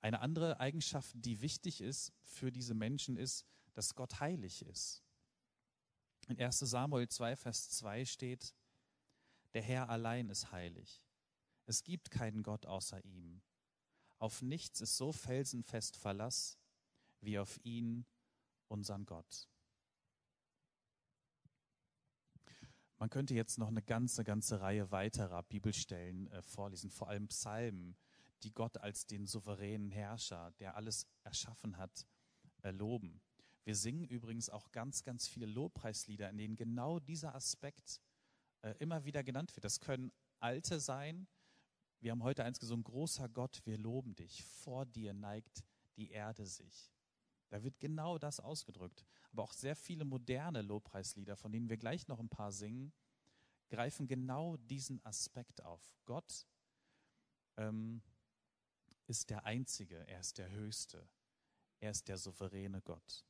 Eine 0.00 0.20
andere 0.20 0.60
Eigenschaft, 0.60 1.12
die 1.14 1.40
wichtig 1.40 1.80
ist 1.80 2.12
für 2.22 2.52
diese 2.52 2.74
Menschen, 2.74 3.16
ist, 3.16 3.44
dass 3.74 3.94
Gott 3.94 4.20
heilig 4.20 4.64
ist. 4.64 5.02
In 6.28 6.40
1 6.40 6.58
Samuel 6.58 7.08
2, 7.08 7.36
Vers 7.36 7.70
2 7.70 8.04
steht, 8.04 8.54
der 9.54 9.62
Herr 9.62 9.88
allein 9.88 10.28
ist 10.28 10.52
heilig. 10.52 11.06
Es 11.66 11.82
gibt 11.82 12.10
keinen 12.10 12.42
Gott 12.42 12.66
außer 12.66 13.04
ihm. 13.04 13.42
Auf 14.18 14.42
nichts 14.42 14.80
ist 14.80 14.96
so 14.96 15.12
felsenfest 15.12 15.96
Verlass 15.96 16.58
wie 17.20 17.38
auf 17.38 17.58
ihn, 17.64 18.06
unseren 18.68 19.06
Gott. 19.06 19.48
Man 22.98 23.10
könnte 23.10 23.34
jetzt 23.34 23.58
noch 23.58 23.68
eine 23.68 23.82
ganze, 23.82 24.24
ganze 24.24 24.60
Reihe 24.60 24.90
weiterer 24.90 25.42
Bibelstellen 25.44 26.26
äh, 26.28 26.42
vorlesen, 26.42 26.90
vor 26.90 27.08
allem 27.08 27.28
Psalmen, 27.28 27.96
die 28.42 28.52
Gott 28.52 28.78
als 28.78 29.06
den 29.06 29.26
souveränen 29.26 29.90
Herrscher, 29.90 30.52
der 30.58 30.76
alles 30.76 31.06
erschaffen 31.24 31.76
hat, 31.76 32.06
loben. 32.62 33.20
Wir 33.64 33.76
singen 33.76 34.04
übrigens 34.04 34.48
auch 34.48 34.72
ganz, 34.72 35.02
ganz 35.02 35.28
viele 35.28 35.46
Lobpreislieder, 35.46 36.30
in 36.30 36.38
denen 36.38 36.56
genau 36.56 36.98
dieser 36.98 37.34
Aspekt 37.34 38.00
äh, 38.62 38.74
immer 38.78 39.04
wieder 39.04 39.22
genannt 39.22 39.54
wird. 39.54 39.64
Das 39.64 39.80
können 39.80 40.12
alte 40.40 40.80
sein. 40.80 41.28
Wir 42.00 42.12
haben 42.12 42.22
heute 42.22 42.44
eins 42.44 42.58
gesungen, 42.60 42.84
großer 42.84 43.28
Gott, 43.28 43.60
wir 43.64 43.76
loben 43.76 44.14
dich. 44.14 44.44
Vor 44.44 44.86
dir 44.86 45.12
neigt 45.12 45.64
die 45.96 46.10
Erde 46.10 46.46
sich. 46.46 46.92
Da 47.50 47.62
wird 47.62 47.80
genau 47.80 48.18
das 48.18 48.40
ausgedrückt. 48.40 49.04
Aber 49.32 49.42
auch 49.42 49.52
sehr 49.52 49.76
viele 49.76 50.04
moderne 50.04 50.62
Lobpreislieder, 50.62 51.36
von 51.36 51.52
denen 51.52 51.68
wir 51.68 51.76
gleich 51.76 52.08
noch 52.08 52.20
ein 52.20 52.28
paar 52.28 52.52
singen, 52.52 52.92
greifen 53.68 54.06
genau 54.06 54.56
diesen 54.56 55.04
Aspekt 55.04 55.62
auf. 55.62 55.98
Gott 56.04 56.46
ähm, 57.56 58.02
ist 59.08 59.30
der 59.30 59.44
Einzige, 59.44 60.06
er 60.06 60.20
ist 60.20 60.38
der 60.38 60.50
Höchste, 60.50 61.08
er 61.80 61.90
ist 61.90 62.08
der 62.08 62.18
souveräne 62.18 62.82
Gott. 62.82 63.24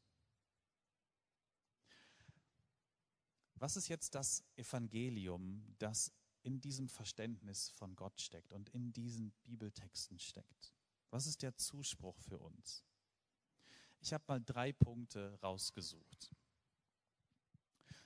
Was 3.55 3.77
ist 3.77 3.89
jetzt 3.89 4.15
das 4.15 4.45
Evangelium, 4.57 5.75
das 5.79 6.13
in 6.43 6.61
diesem 6.61 6.89
Verständnis 6.89 7.71
von 7.71 7.97
Gott 7.97 8.21
steckt 8.21 8.53
und 8.53 8.69
in 8.71 8.93
diesen 8.93 9.33
Bibeltexten 9.43 10.19
steckt? 10.19 10.75
Was 11.11 11.27
ist 11.27 11.43
der 11.43 11.57
Zuspruch 11.57 12.19
für 12.21 12.39
uns? 12.39 12.85
Ich 14.01 14.13
habe 14.13 14.25
mal 14.29 14.41
drei 14.41 14.73
Punkte 14.73 15.39
rausgesucht. 15.43 16.31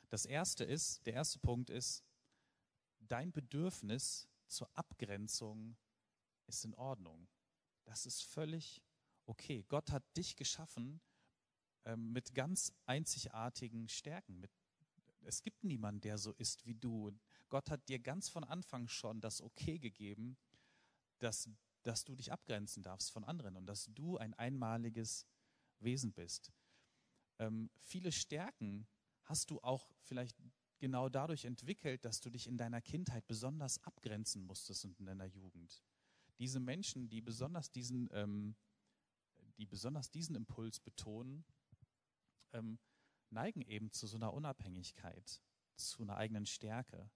Das 0.08 0.26
erste 0.26 0.64
ist, 0.64 1.04
der 1.06 1.14
erste 1.14 1.38
Punkt 1.38 1.70
ist, 1.70 2.04
dein 3.00 3.32
Bedürfnis 3.32 4.28
zur 4.46 4.70
Abgrenzung 4.76 5.76
ist 6.46 6.64
in 6.64 6.74
Ordnung. 6.74 7.28
Das 7.84 8.06
ist 8.06 8.22
völlig 8.22 8.82
okay. 9.26 9.64
Gott 9.68 9.90
hat 9.90 10.04
dich 10.16 10.36
geschaffen 10.36 11.00
ähm, 11.84 12.12
mit 12.12 12.34
ganz 12.34 12.72
einzigartigen 12.86 13.88
Stärken. 13.88 14.40
Mit, 14.40 14.50
es 15.22 15.42
gibt 15.42 15.64
niemanden, 15.64 16.00
der 16.00 16.18
so 16.18 16.32
ist 16.32 16.66
wie 16.66 16.74
du. 16.74 17.12
Gott 17.48 17.70
hat 17.70 17.88
dir 17.88 17.98
ganz 17.98 18.28
von 18.28 18.44
Anfang 18.44 18.88
schon 18.88 19.20
das 19.20 19.40
Okay 19.40 19.78
gegeben, 19.78 20.36
dass, 21.18 21.48
dass 21.82 22.04
du 22.04 22.14
dich 22.14 22.32
abgrenzen 22.32 22.82
darfst 22.82 23.10
von 23.12 23.24
anderen 23.24 23.56
und 23.56 23.66
dass 23.66 23.86
du 23.92 24.16
ein 24.16 24.34
einmaliges 24.34 25.26
Wesen 25.80 26.12
bist. 26.12 26.52
Ähm, 27.38 27.70
viele 27.78 28.12
Stärken 28.12 28.86
hast 29.24 29.50
du 29.50 29.60
auch 29.60 29.90
vielleicht 30.00 30.36
genau 30.78 31.08
dadurch 31.08 31.44
entwickelt, 31.44 32.04
dass 32.04 32.20
du 32.20 32.30
dich 32.30 32.46
in 32.46 32.56
deiner 32.56 32.80
Kindheit 32.80 33.26
besonders 33.28 33.82
abgrenzen 33.84 34.42
musstest 34.42 34.84
und 34.84 34.98
in 34.98 35.06
deiner 35.06 35.26
Jugend. 35.26 35.82
Diese 36.38 36.60
Menschen, 36.60 37.08
die 37.08 37.20
besonders 37.20 37.70
diesen, 37.70 38.08
ähm, 38.12 38.56
die 39.58 39.66
besonders 39.66 40.10
diesen 40.10 40.34
Impuls 40.34 40.80
betonen, 40.80 41.44
ähm, 42.52 42.78
neigen 43.30 43.62
eben 43.62 43.90
zu 43.92 44.06
so 44.06 44.16
einer 44.16 44.32
Unabhängigkeit, 44.32 45.42
zu 45.76 46.02
einer 46.02 46.16
eigenen 46.16 46.46
Stärke. 46.46 47.10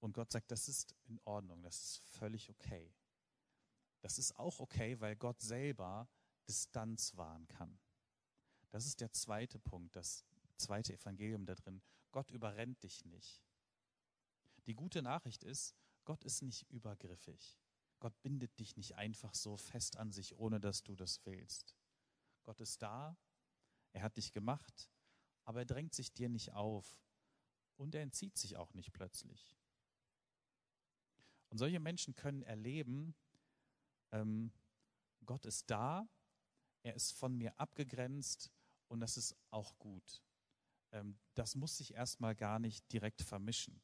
Und 0.00 0.12
Gott 0.12 0.30
sagt, 0.30 0.50
das 0.50 0.68
ist 0.68 0.94
in 1.06 1.20
Ordnung, 1.24 1.62
das 1.62 1.82
ist 1.82 1.98
völlig 1.98 2.50
okay. 2.50 2.94
Das 4.00 4.18
ist 4.18 4.36
auch 4.36 4.60
okay, 4.60 5.00
weil 5.00 5.16
Gott 5.16 5.40
selber 5.40 6.08
Distanz 6.48 7.16
wahren 7.16 7.46
kann. 7.48 7.78
Das 8.70 8.86
ist 8.86 9.00
der 9.00 9.12
zweite 9.12 9.58
Punkt, 9.58 9.96
das 9.96 10.24
zweite 10.56 10.92
Evangelium 10.92 11.46
da 11.46 11.54
drin. 11.54 11.82
Gott 12.12 12.30
überrennt 12.30 12.82
dich 12.82 13.04
nicht. 13.04 13.42
Die 14.66 14.74
gute 14.74 15.02
Nachricht 15.02 15.44
ist, 15.44 15.74
Gott 16.08 16.24
ist 16.24 16.40
nicht 16.40 16.62
übergriffig. 16.70 17.60
Gott 18.00 18.18
bindet 18.22 18.58
dich 18.58 18.78
nicht 18.78 18.94
einfach 18.94 19.34
so 19.34 19.58
fest 19.58 19.98
an 19.98 20.10
sich, 20.10 20.38
ohne 20.38 20.58
dass 20.58 20.82
du 20.82 20.96
das 20.96 21.20
willst. 21.26 21.76
Gott 22.44 22.62
ist 22.62 22.80
da, 22.80 23.14
er 23.92 24.00
hat 24.00 24.16
dich 24.16 24.32
gemacht, 24.32 24.88
aber 25.44 25.58
er 25.58 25.66
drängt 25.66 25.92
sich 25.92 26.14
dir 26.14 26.30
nicht 26.30 26.54
auf 26.54 26.98
und 27.76 27.94
er 27.94 28.00
entzieht 28.00 28.38
sich 28.38 28.56
auch 28.56 28.72
nicht 28.72 28.94
plötzlich. 28.94 29.54
Und 31.50 31.58
solche 31.58 31.78
Menschen 31.78 32.14
können 32.14 32.40
erleben, 32.40 33.14
ähm, 34.10 34.50
Gott 35.26 35.44
ist 35.44 35.68
da, 35.68 36.08
er 36.84 36.94
ist 36.94 37.12
von 37.12 37.36
mir 37.36 37.60
abgegrenzt 37.60 38.50
und 38.86 39.00
das 39.00 39.18
ist 39.18 39.36
auch 39.50 39.78
gut. 39.78 40.22
Ähm, 40.90 41.18
das 41.34 41.54
muss 41.54 41.76
sich 41.76 41.92
erstmal 41.92 42.34
gar 42.34 42.58
nicht 42.58 42.90
direkt 42.90 43.20
vermischen. 43.20 43.82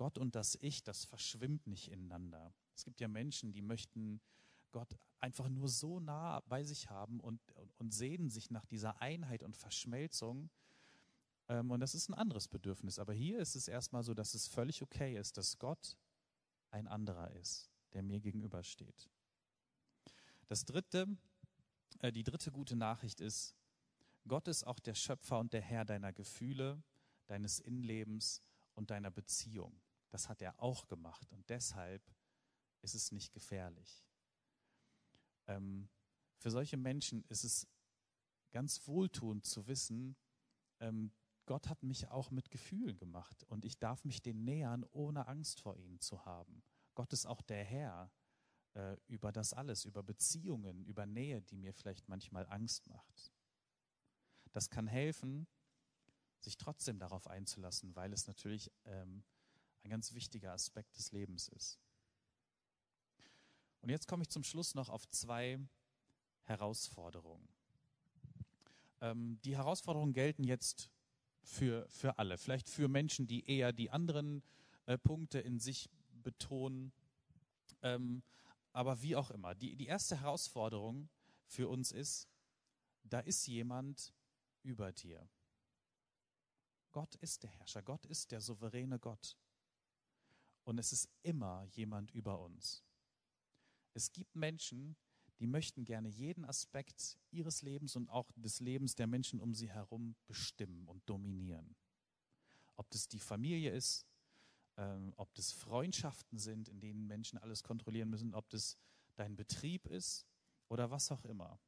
Gott 0.00 0.16
und 0.16 0.34
das 0.34 0.56
Ich, 0.62 0.82
das 0.82 1.04
verschwimmt 1.04 1.66
nicht 1.66 1.92
ineinander. 1.92 2.54
Es 2.74 2.84
gibt 2.84 3.02
ja 3.02 3.06
Menschen, 3.06 3.52
die 3.52 3.60
möchten 3.60 4.22
Gott 4.70 4.96
einfach 5.18 5.50
nur 5.50 5.68
so 5.68 6.00
nah 6.00 6.40
bei 6.48 6.64
sich 6.64 6.88
haben 6.88 7.20
und, 7.20 7.38
und, 7.76 7.92
sehnen 7.92 8.30
sich 8.30 8.50
nach 8.50 8.64
dieser 8.64 9.02
Einheit 9.02 9.42
und 9.42 9.58
Verschmelzung. 9.58 10.48
Ähm, 11.48 11.70
und 11.70 11.80
das 11.80 11.94
ist 11.94 12.08
ein 12.08 12.14
anderes 12.14 12.48
Bedürfnis. 12.48 12.98
Aber 12.98 13.12
hier 13.12 13.40
ist 13.40 13.56
es 13.56 13.68
erstmal 13.68 14.02
so, 14.02 14.14
dass 14.14 14.32
es 14.32 14.48
völlig 14.48 14.80
okay 14.80 15.18
ist, 15.18 15.36
dass 15.36 15.58
Gott 15.58 15.98
ein 16.70 16.88
anderer 16.88 17.30
ist, 17.32 17.70
der 17.92 18.02
mir 18.02 18.20
gegenübersteht. 18.20 19.10
Das 20.46 20.64
dritte, 20.64 21.08
äh, 21.98 22.10
die 22.10 22.24
dritte 22.24 22.50
gute 22.50 22.74
Nachricht 22.74 23.20
ist, 23.20 23.54
Gott 24.26 24.48
ist 24.48 24.66
auch 24.66 24.80
der 24.80 24.94
Schöpfer 24.94 25.38
und 25.38 25.52
der 25.52 25.60
Herr 25.60 25.84
deiner 25.84 26.14
Gefühle, 26.14 26.82
deines 27.26 27.60
Innenlebens 27.60 28.40
und 28.72 28.90
deiner 28.90 29.10
Beziehung. 29.10 29.78
Das 30.10 30.28
hat 30.28 30.42
er 30.42 30.60
auch 30.60 30.86
gemacht 30.88 31.32
und 31.32 31.48
deshalb 31.48 32.02
ist 32.82 32.94
es 32.94 33.12
nicht 33.12 33.32
gefährlich. 33.32 34.04
Ähm, 35.46 35.88
für 36.38 36.50
solche 36.50 36.76
Menschen 36.76 37.24
ist 37.24 37.44
es 37.44 37.68
ganz 38.50 38.86
wohltuend 38.86 39.44
zu 39.44 39.66
wissen, 39.66 40.16
ähm, 40.80 41.12
Gott 41.46 41.68
hat 41.68 41.82
mich 41.82 42.08
auch 42.08 42.30
mit 42.30 42.50
Gefühlen 42.50 42.96
gemacht 42.96 43.42
und 43.44 43.64
ich 43.64 43.78
darf 43.78 44.04
mich 44.04 44.22
denen 44.22 44.44
nähern, 44.44 44.84
ohne 44.92 45.26
Angst 45.26 45.60
vor 45.60 45.76
ihnen 45.76 46.00
zu 46.00 46.24
haben. 46.24 46.62
Gott 46.94 47.12
ist 47.12 47.26
auch 47.26 47.42
der 47.42 47.64
Herr 47.64 48.12
äh, 48.74 48.96
über 49.08 49.32
das 49.32 49.52
alles, 49.52 49.84
über 49.84 50.02
Beziehungen, 50.02 50.84
über 50.84 51.06
Nähe, 51.06 51.42
die 51.42 51.56
mir 51.56 51.72
vielleicht 51.72 52.08
manchmal 52.08 52.46
Angst 52.46 52.86
macht. 52.88 53.32
Das 54.52 54.70
kann 54.70 54.86
helfen, 54.86 55.46
sich 56.40 56.56
trotzdem 56.56 56.98
darauf 56.98 57.26
einzulassen, 57.26 57.94
weil 57.96 58.12
es 58.12 58.26
natürlich 58.26 58.70
ähm, 58.84 59.24
ein 59.84 59.90
ganz 59.90 60.12
wichtiger 60.12 60.52
Aspekt 60.52 60.96
des 60.96 61.12
Lebens 61.12 61.48
ist. 61.48 61.78
Und 63.80 63.88
jetzt 63.88 64.06
komme 64.06 64.22
ich 64.22 64.28
zum 64.28 64.44
Schluss 64.44 64.74
noch 64.74 64.88
auf 64.88 65.08
zwei 65.08 65.58
Herausforderungen. 66.44 67.48
Ähm, 69.00 69.40
die 69.44 69.56
Herausforderungen 69.56 70.12
gelten 70.12 70.44
jetzt 70.44 70.90
für, 71.42 71.88
für 71.88 72.18
alle. 72.18 72.36
Vielleicht 72.36 72.68
für 72.68 72.88
Menschen, 72.88 73.26
die 73.26 73.48
eher 73.48 73.72
die 73.72 73.90
anderen 73.90 74.42
äh, 74.86 74.98
Punkte 74.98 75.40
in 75.40 75.58
sich 75.58 75.88
betonen. 76.22 76.92
Ähm, 77.82 78.22
aber 78.72 79.02
wie 79.02 79.16
auch 79.16 79.30
immer. 79.30 79.54
Die, 79.54 79.76
die 79.76 79.86
erste 79.86 80.20
Herausforderung 80.20 81.08
für 81.46 81.68
uns 81.68 81.92
ist, 81.92 82.28
da 83.04 83.20
ist 83.20 83.46
jemand 83.46 84.12
über 84.62 84.92
dir. 84.92 85.28
Gott 86.92 87.14
ist 87.16 87.44
der 87.44 87.50
Herrscher, 87.50 87.82
Gott 87.82 88.04
ist 88.06 88.32
der 88.32 88.40
souveräne 88.40 88.98
Gott. 88.98 89.36
Und 90.64 90.78
es 90.78 90.92
ist 90.92 91.08
immer 91.22 91.64
jemand 91.72 92.10
über 92.12 92.40
uns. 92.40 92.84
Es 93.94 94.12
gibt 94.12 94.34
Menschen, 94.36 94.96
die 95.38 95.46
möchten 95.46 95.84
gerne 95.84 96.08
jeden 96.08 96.44
Aspekt 96.44 97.18
ihres 97.30 97.62
Lebens 97.62 97.96
und 97.96 98.08
auch 98.08 98.30
des 98.36 98.60
Lebens 98.60 98.94
der 98.94 99.06
Menschen 99.06 99.40
um 99.40 99.54
sie 99.54 99.70
herum 99.70 100.14
bestimmen 100.26 100.86
und 100.86 101.08
dominieren. 101.08 101.74
Ob 102.76 102.90
das 102.90 103.08
die 103.08 103.18
Familie 103.18 103.72
ist, 103.72 104.06
ähm, 104.76 105.12
ob 105.16 105.34
das 105.34 105.52
Freundschaften 105.52 106.38
sind, 106.38 106.68
in 106.68 106.80
denen 106.80 107.06
Menschen 107.06 107.38
alles 107.38 107.62
kontrollieren 107.62 108.10
müssen, 108.10 108.34
ob 108.34 108.48
das 108.50 108.76
dein 109.16 109.34
Betrieb 109.34 109.86
ist 109.86 110.26
oder 110.68 110.90
was 110.90 111.10
auch 111.10 111.24
immer. 111.24 111.58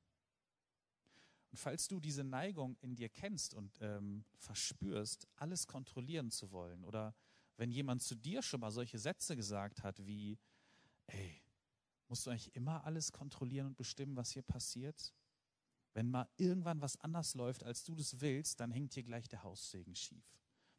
Und 1.51 1.59
falls 1.59 1.87
du 1.89 2.01
diese 2.01 2.25
Neigung 2.25 2.77
in 2.81 2.95
dir 2.95 3.11
kennst 3.11 3.53
und 3.53 3.79
ähm, 3.81 4.25
verspürst, 4.39 5.29
alles 5.37 5.67
kontrollieren 5.67 6.31
zu 6.31 6.51
wollen, 6.51 6.83
oder 6.85 7.15
wenn 7.63 7.71
jemand 7.71 8.03
zu 8.03 8.17
dir 8.17 8.43
schon 8.43 8.59
mal 8.59 8.73
solche 8.73 8.99
Sätze 8.99 9.37
gesagt 9.37 9.85
hat 9.85 10.05
wie, 10.05 10.37
ey, 11.07 11.41
musst 12.09 12.27
du 12.27 12.31
eigentlich 12.31 12.53
immer 12.57 12.85
alles 12.85 13.13
kontrollieren 13.13 13.69
und 13.69 13.77
bestimmen, 13.77 14.17
was 14.17 14.33
hier 14.33 14.43
passiert? 14.43 15.15
Wenn 15.95 16.11
mal 16.11 16.29
irgendwann 16.39 16.81
was 16.81 16.97
anders 16.97 17.37
läuft, 17.37 17.63
als 17.63 17.85
du 17.85 17.95
das 17.95 18.21
willst, 18.21 18.59
dann 18.59 18.73
hängt 18.73 18.95
hier 18.95 19.05
gleich 19.05 19.29
der 19.29 19.45
Haussegen 19.45 19.95
schief. 19.95 20.25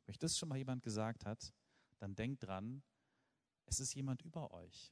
Wenn 0.04 0.12
euch 0.12 0.20
das 0.20 0.38
schon 0.38 0.50
mal 0.50 0.58
jemand 0.58 0.84
gesagt 0.84 1.24
hat, 1.24 1.54
dann 2.00 2.16
denkt 2.18 2.44
dran, 2.44 2.84
es 3.66 3.80
ist 3.80 3.96
jemand 3.96 4.22
über 4.24 4.52
euch. 4.52 4.92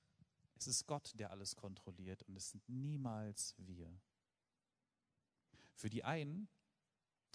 Es 0.56 0.67
ist 0.67 0.88
Gott, 0.88 1.12
der 1.15 1.32
alles 1.32 1.58
kontrolliert 1.58 2.23
und 2.23 2.38
es 2.38 2.51
sind 2.51 2.69
niemals 2.69 3.54
wir. 3.58 3.99
Für 5.73 5.89
die 5.89 6.06
einen 6.06 6.47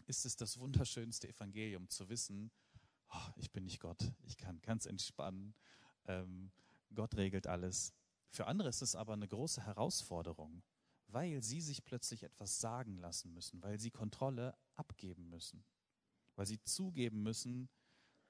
ist 0.06 0.24
es 0.24 0.34
das 0.34 0.58
wunderschönste 0.58 1.28
Evangelium 1.28 1.90
zu 1.90 2.08
wissen, 2.08 2.50
oh, 3.12 3.30
ich 3.36 3.52
bin 3.52 3.64
nicht 3.64 3.80
Gott, 3.80 4.12
ich 4.24 4.36
kann 4.36 4.60
ganz 4.62 4.86
entspannen, 4.86 5.54
ähm, 6.06 6.50
Gott 6.94 7.16
regelt 7.16 7.46
alles. 7.46 7.92
Für 8.28 8.46
andere 8.46 8.68
ist 8.68 8.82
es 8.82 8.94
aber 8.94 9.14
eine 9.14 9.28
große 9.28 9.64
Herausforderung, 9.64 10.62
weil 11.08 11.42
sie 11.42 11.60
sich 11.60 11.84
plötzlich 11.84 12.22
etwas 12.22 12.58
sagen 12.58 12.98
lassen 12.98 13.32
müssen, 13.32 13.62
weil 13.62 13.78
sie 13.80 13.90
Kontrolle 13.90 14.56
abgeben 14.74 15.28
müssen, 15.28 15.64
weil 16.34 16.46
sie 16.46 16.62
zugeben 16.62 17.22
müssen, 17.22 17.68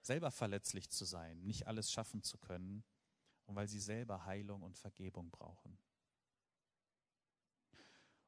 selber 0.03 0.31
verletzlich 0.31 0.89
zu 0.91 1.05
sein, 1.05 1.43
nicht 1.43 1.67
alles 1.67 1.91
schaffen 1.91 2.23
zu 2.23 2.39
können 2.39 2.85
und 3.47 3.57
weil 3.57 3.69
sie 3.69 3.81
selber 3.81 4.25
Heilung 4.25 4.63
und 4.63 4.79
Vergebung 4.79 5.31
brauchen. 5.31 5.79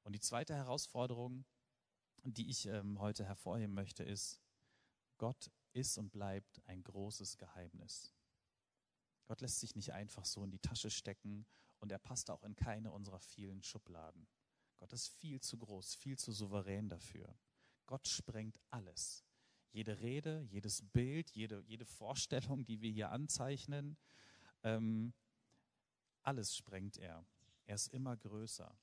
Und 0.02 0.14
die 0.14 0.20
zweite 0.20 0.54
Herausforderung, 0.54 1.44
die 2.24 2.48
ich 2.48 2.66
ähm, 2.66 2.98
heute 2.98 3.24
hervorheben 3.24 3.74
möchte, 3.74 4.02
ist, 4.02 4.40
Gott 5.18 5.50
ist 5.72 5.98
und 5.98 6.11
bleibt 6.11 6.62
ein 6.66 6.83
großes 6.83 7.38
Geheimnis. 7.38 8.14
Gott 9.26 9.40
lässt 9.40 9.61
sich 9.61 9.76
nicht 9.76 9.92
einfach 9.92 10.24
so 10.24 10.42
in 10.42 10.50
die 10.50 10.59
Tasche 10.59 10.90
stecken 10.90 11.46
und 11.81 11.92
er 11.92 11.98
passt 11.98 12.31
auch 12.31 12.42
in 12.44 12.57
keine 12.57 12.90
unserer 12.90 13.20
vielen 13.20 13.62
Schubladen. 13.62 14.26
Gott 14.78 14.92
ist 14.92 15.09
viel 15.09 15.40
zu 15.40 15.59
groß, 15.59 15.94
viel 15.94 16.18
zu 16.18 16.33
souverän 16.33 16.88
dafür. 16.88 17.37
Gott 17.87 18.07
sprengt 18.07 18.59
alles. 18.70 19.24
Jede 19.70 20.00
Rede, 20.00 20.46
jedes 20.50 20.83
Bild, 20.83 21.31
jede, 21.31 21.62
jede 21.66 21.85
Vorstellung, 21.85 22.64
die 22.64 22.81
wir 22.81 22.90
hier 22.90 23.11
anzeichnen, 23.11 23.98
ähm, 24.62 25.12
alles 26.22 26.57
sprengt 26.57 26.96
er. 26.96 27.24
Er 27.66 27.74
ist 27.74 27.88
immer 27.88 28.16
größer. 28.16 28.78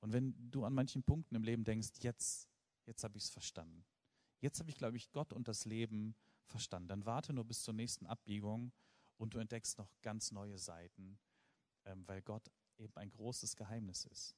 Und 0.00 0.12
wenn 0.12 0.50
du 0.50 0.64
an 0.64 0.74
manchen 0.74 1.04
Punkten 1.04 1.36
im 1.36 1.44
Leben 1.44 1.64
denkst, 1.64 1.90
jetzt, 2.00 2.48
jetzt 2.86 3.04
habe 3.04 3.16
ich 3.16 3.24
es 3.24 3.30
verstanden. 3.30 3.84
Jetzt 4.42 4.58
habe 4.58 4.70
ich, 4.70 4.76
glaube 4.76 4.96
ich, 4.96 5.12
Gott 5.12 5.32
und 5.32 5.46
das 5.46 5.64
Leben 5.64 6.16
verstanden. 6.46 6.88
Dann 6.88 7.06
warte 7.06 7.32
nur 7.32 7.44
bis 7.44 7.62
zur 7.62 7.74
nächsten 7.74 8.06
Abbiegung 8.06 8.72
und 9.16 9.34
du 9.34 9.38
entdeckst 9.38 9.78
noch 9.78 9.88
ganz 10.02 10.32
neue 10.32 10.58
Seiten, 10.58 11.16
ähm, 11.84 12.06
weil 12.08 12.22
Gott 12.22 12.50
eben 12.76 12.94
ein 12.96 13.10
großes 13.10 13.54
Geheimnis 13.54 14.04
ist. 14.04 14.36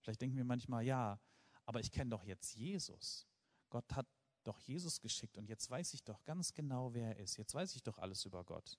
Vielleicht 0.00 0.22
denken 0.22 0.38
wir 0.38 0.44
manchmal, 0.44 0.82
ja, 0.82 1.20
aber 1.66 1.80
ich 1.80 1.92
kenne 1.92 2.08
doch 2.08 2.24
jetzt 2.24 2.54
Jesus. 2.54 3.28
Gott 3.68 3.84
hat 3.92 4.08
doch 4.44 4.58
Jesus 4.60 4.98
geschickt 4.98 5.36
und 5.36 5.50
jetzt 5.50 5.68
weiß 5.68 5.92
ich 5.92 6.02
doch 6.02 6.24
ganz 6.24 6.54
genau, 6.54 6.94
wer 6.94 7.08
er 7.08 7.22
ist. 7.22 7.36
Jetzt 7.36 7.52
weiß 7.52 7.76
ich 7.76 7.82
doch 7.82 7.98
alles 7.98 8.24
über 8.24 8.44
Gott. 8.44 8.78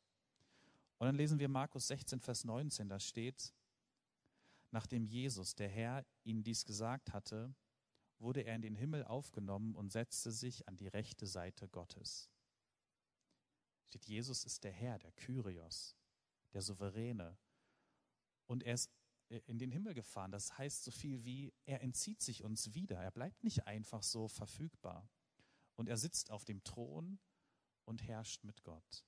Und 0.98 1.06
dann 1.06 1.16
lesen 1.16 1.38
wir 1.38 1.48
Markus 1.48 1.88
16, 1.88 2.20
Vers 2.20 2.44
19, 2.44 2.90
da 2.90 3.00
steht, 3.00 3.54
nachdem 4.72 5.06
Jesus, 5.06 5.54
der 5.54 5.70
Herr, 5.70 6.04
ihnen 6.24 6.44
dies 6.44 6.66
gesagt 6.66 7.14
hatte, 7.14 7.54
wurde 8.22 8.42
er 8.42 8.56
in 8.56 8.62
den 8.62 8.76
Himmel 8.76 9.04
aufgenommen 9.04 9.76
und 9.76 9.92
setzte 9.92 10.32
sich 10.32 10.68
an 10.68 10.78
die 10.78 10.88
rechte 10.88 11.26
Seite 11.26 11.68
Gottes. 11.68 12.30
Steht, 13.88 14.06
Jesus 14.06 14.46
ist 14.46 14.64
der 14.64 14.72
Herr, 14.72 15.00
der 15.00 15.12
Kyrios, 15.12 15.98
der 16.54 16.62
Souveräne. 16.62 17.38
Und 18.46 18.64
er 18.64 18.76
ist 18.76 18.90
äh, 19.30 19.42
in 19.48 19.58
den 19.58 19.72
Himmel 19.72 19.94
gefahren. 19.94 20.32
Das 20.32 20.58
heißt 20.58 20.84
so 20.84 20.92
viel 20.92 21.26
wie, 21.26 21.54
er 21.66 21.82
entzieht 21.82 22.22
sich 22.22 22.44
uns 22.44 22.74
wieder. 22.74 23.02
Er 23.02 23.12
bleibt 23.12 23.44
nicht 23.44 23.68
einfach 23.68 24.04
so 24.04 24.28
verfügbar. 24.28 25.10
Und 25.76 25.90
er 25.90 25.98
sitzt 25.98 26.32
auf 26.32 26.46
dem 26.46 26.64
Thron 26.64 27.20
und 27.86 28.04
herrscht 28.04 28.44
mit 28.44 28.64
Gott. 28.64 29.06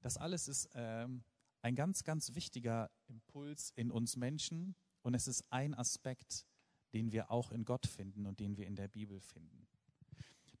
Das 0.00 0.16
alles 0.16 0.48
ist 0.48 0.70
ähm, 0.74 1.24
ein 1.60 1.74
ganz, 1.74 2.04
ganz 2.04 2.34
wichtiger 2.34 2.90
Impuls 3.08 3.72
in 3.76 3.90
uns 3.90 4.16
Menschen 4.16 4.74
und 5.02 5.14
es 5.14 5.26
ist 5.26 5.44
ein 5.50 5.74
Aspekt, 5.74 6.46
den 6.92 7.12
wir 7.12 7.30
auch 7.30 7.52
in 7.52 7.64
Gott 7.64 7.86
finden 7.86 8.26
und 8.26 8.40
den 8.40 8.56
wir 8.56 8.66
in 8.66 8.76
der 8.76 8.88
Bibel 8.88 9.20
finden. 9.20 9.68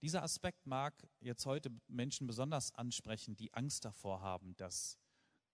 Dieser 0.00 0.22
Aspekt 0.22 0.66
mag 0.66 0.94
jetzt 1.20 1.44
heute 1.44 1.70
Menschen 1.86 2.26
besonders 2.26 2.74
ansprechen, 2.74 3.36
die 3.36 3.52
Angst 3.52 3.84
davor 3.84 4.22
haben, 4.22 4.56
dass 4.56 4.98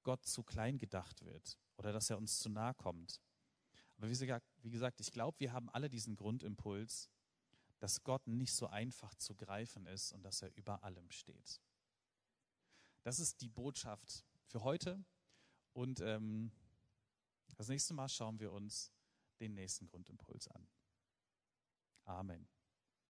Gott 0.05 0.25
zu 0.25 0.45
klein 0.45 0.79
gedacht 0.79 1.25
wird 1.25 1.59
oder 1.77 1.93
dass 1.93 2.11
er 2.11 2.19
uns 2.19 2.39
zu 2.39 2.49
nahe 2.49 2.75
kommt. 2.75 3.21
Aber 3.97 4.09
wie 4.09 4.71
gesagt, 4.71 5.01
ich 5.01 5.11
glaube, 5.11 5.41
wir 5.41 5.53
haben 5.53 5.69
alle 5.71 5.89
diesen 5.89 6.15
Grundimpuls, 6.15 7.11
dass 7.79 8.05
Gott 8.05 8.27
nicht 8.27 8.53
so 8.53 8.69
einfach 8.69 9.15
zu 9.15 9.35
greifen 9.35 9.87
ist 9.87 10.13
und 10.13 10.23
dass 10.23 10.43
er 10.43 10.55
über 10.57 10.85
allem 10.85 11.11
steht. 11.11 11.61
Das 13.03 13.19
ist 13.19 13.41
die 13.41 13.49
Botschaft 13.49 14.25
für 14.47 14.63
heute. 14.63 15.05
Und 15.73 16.01
ähm, 16.01 16.51
das 17.57 17.69
nächste 17.69 17.95
Mal 17.95 18.09
schauen 18.09 18.39
wir 18.41 18.53
uns 18.53 18.93
den 19.41 19.55
nächsten 19.55 19.87
Grundimpuls 19.87 20.49
an. 20.49 20.67
Amen. 22.05 22.49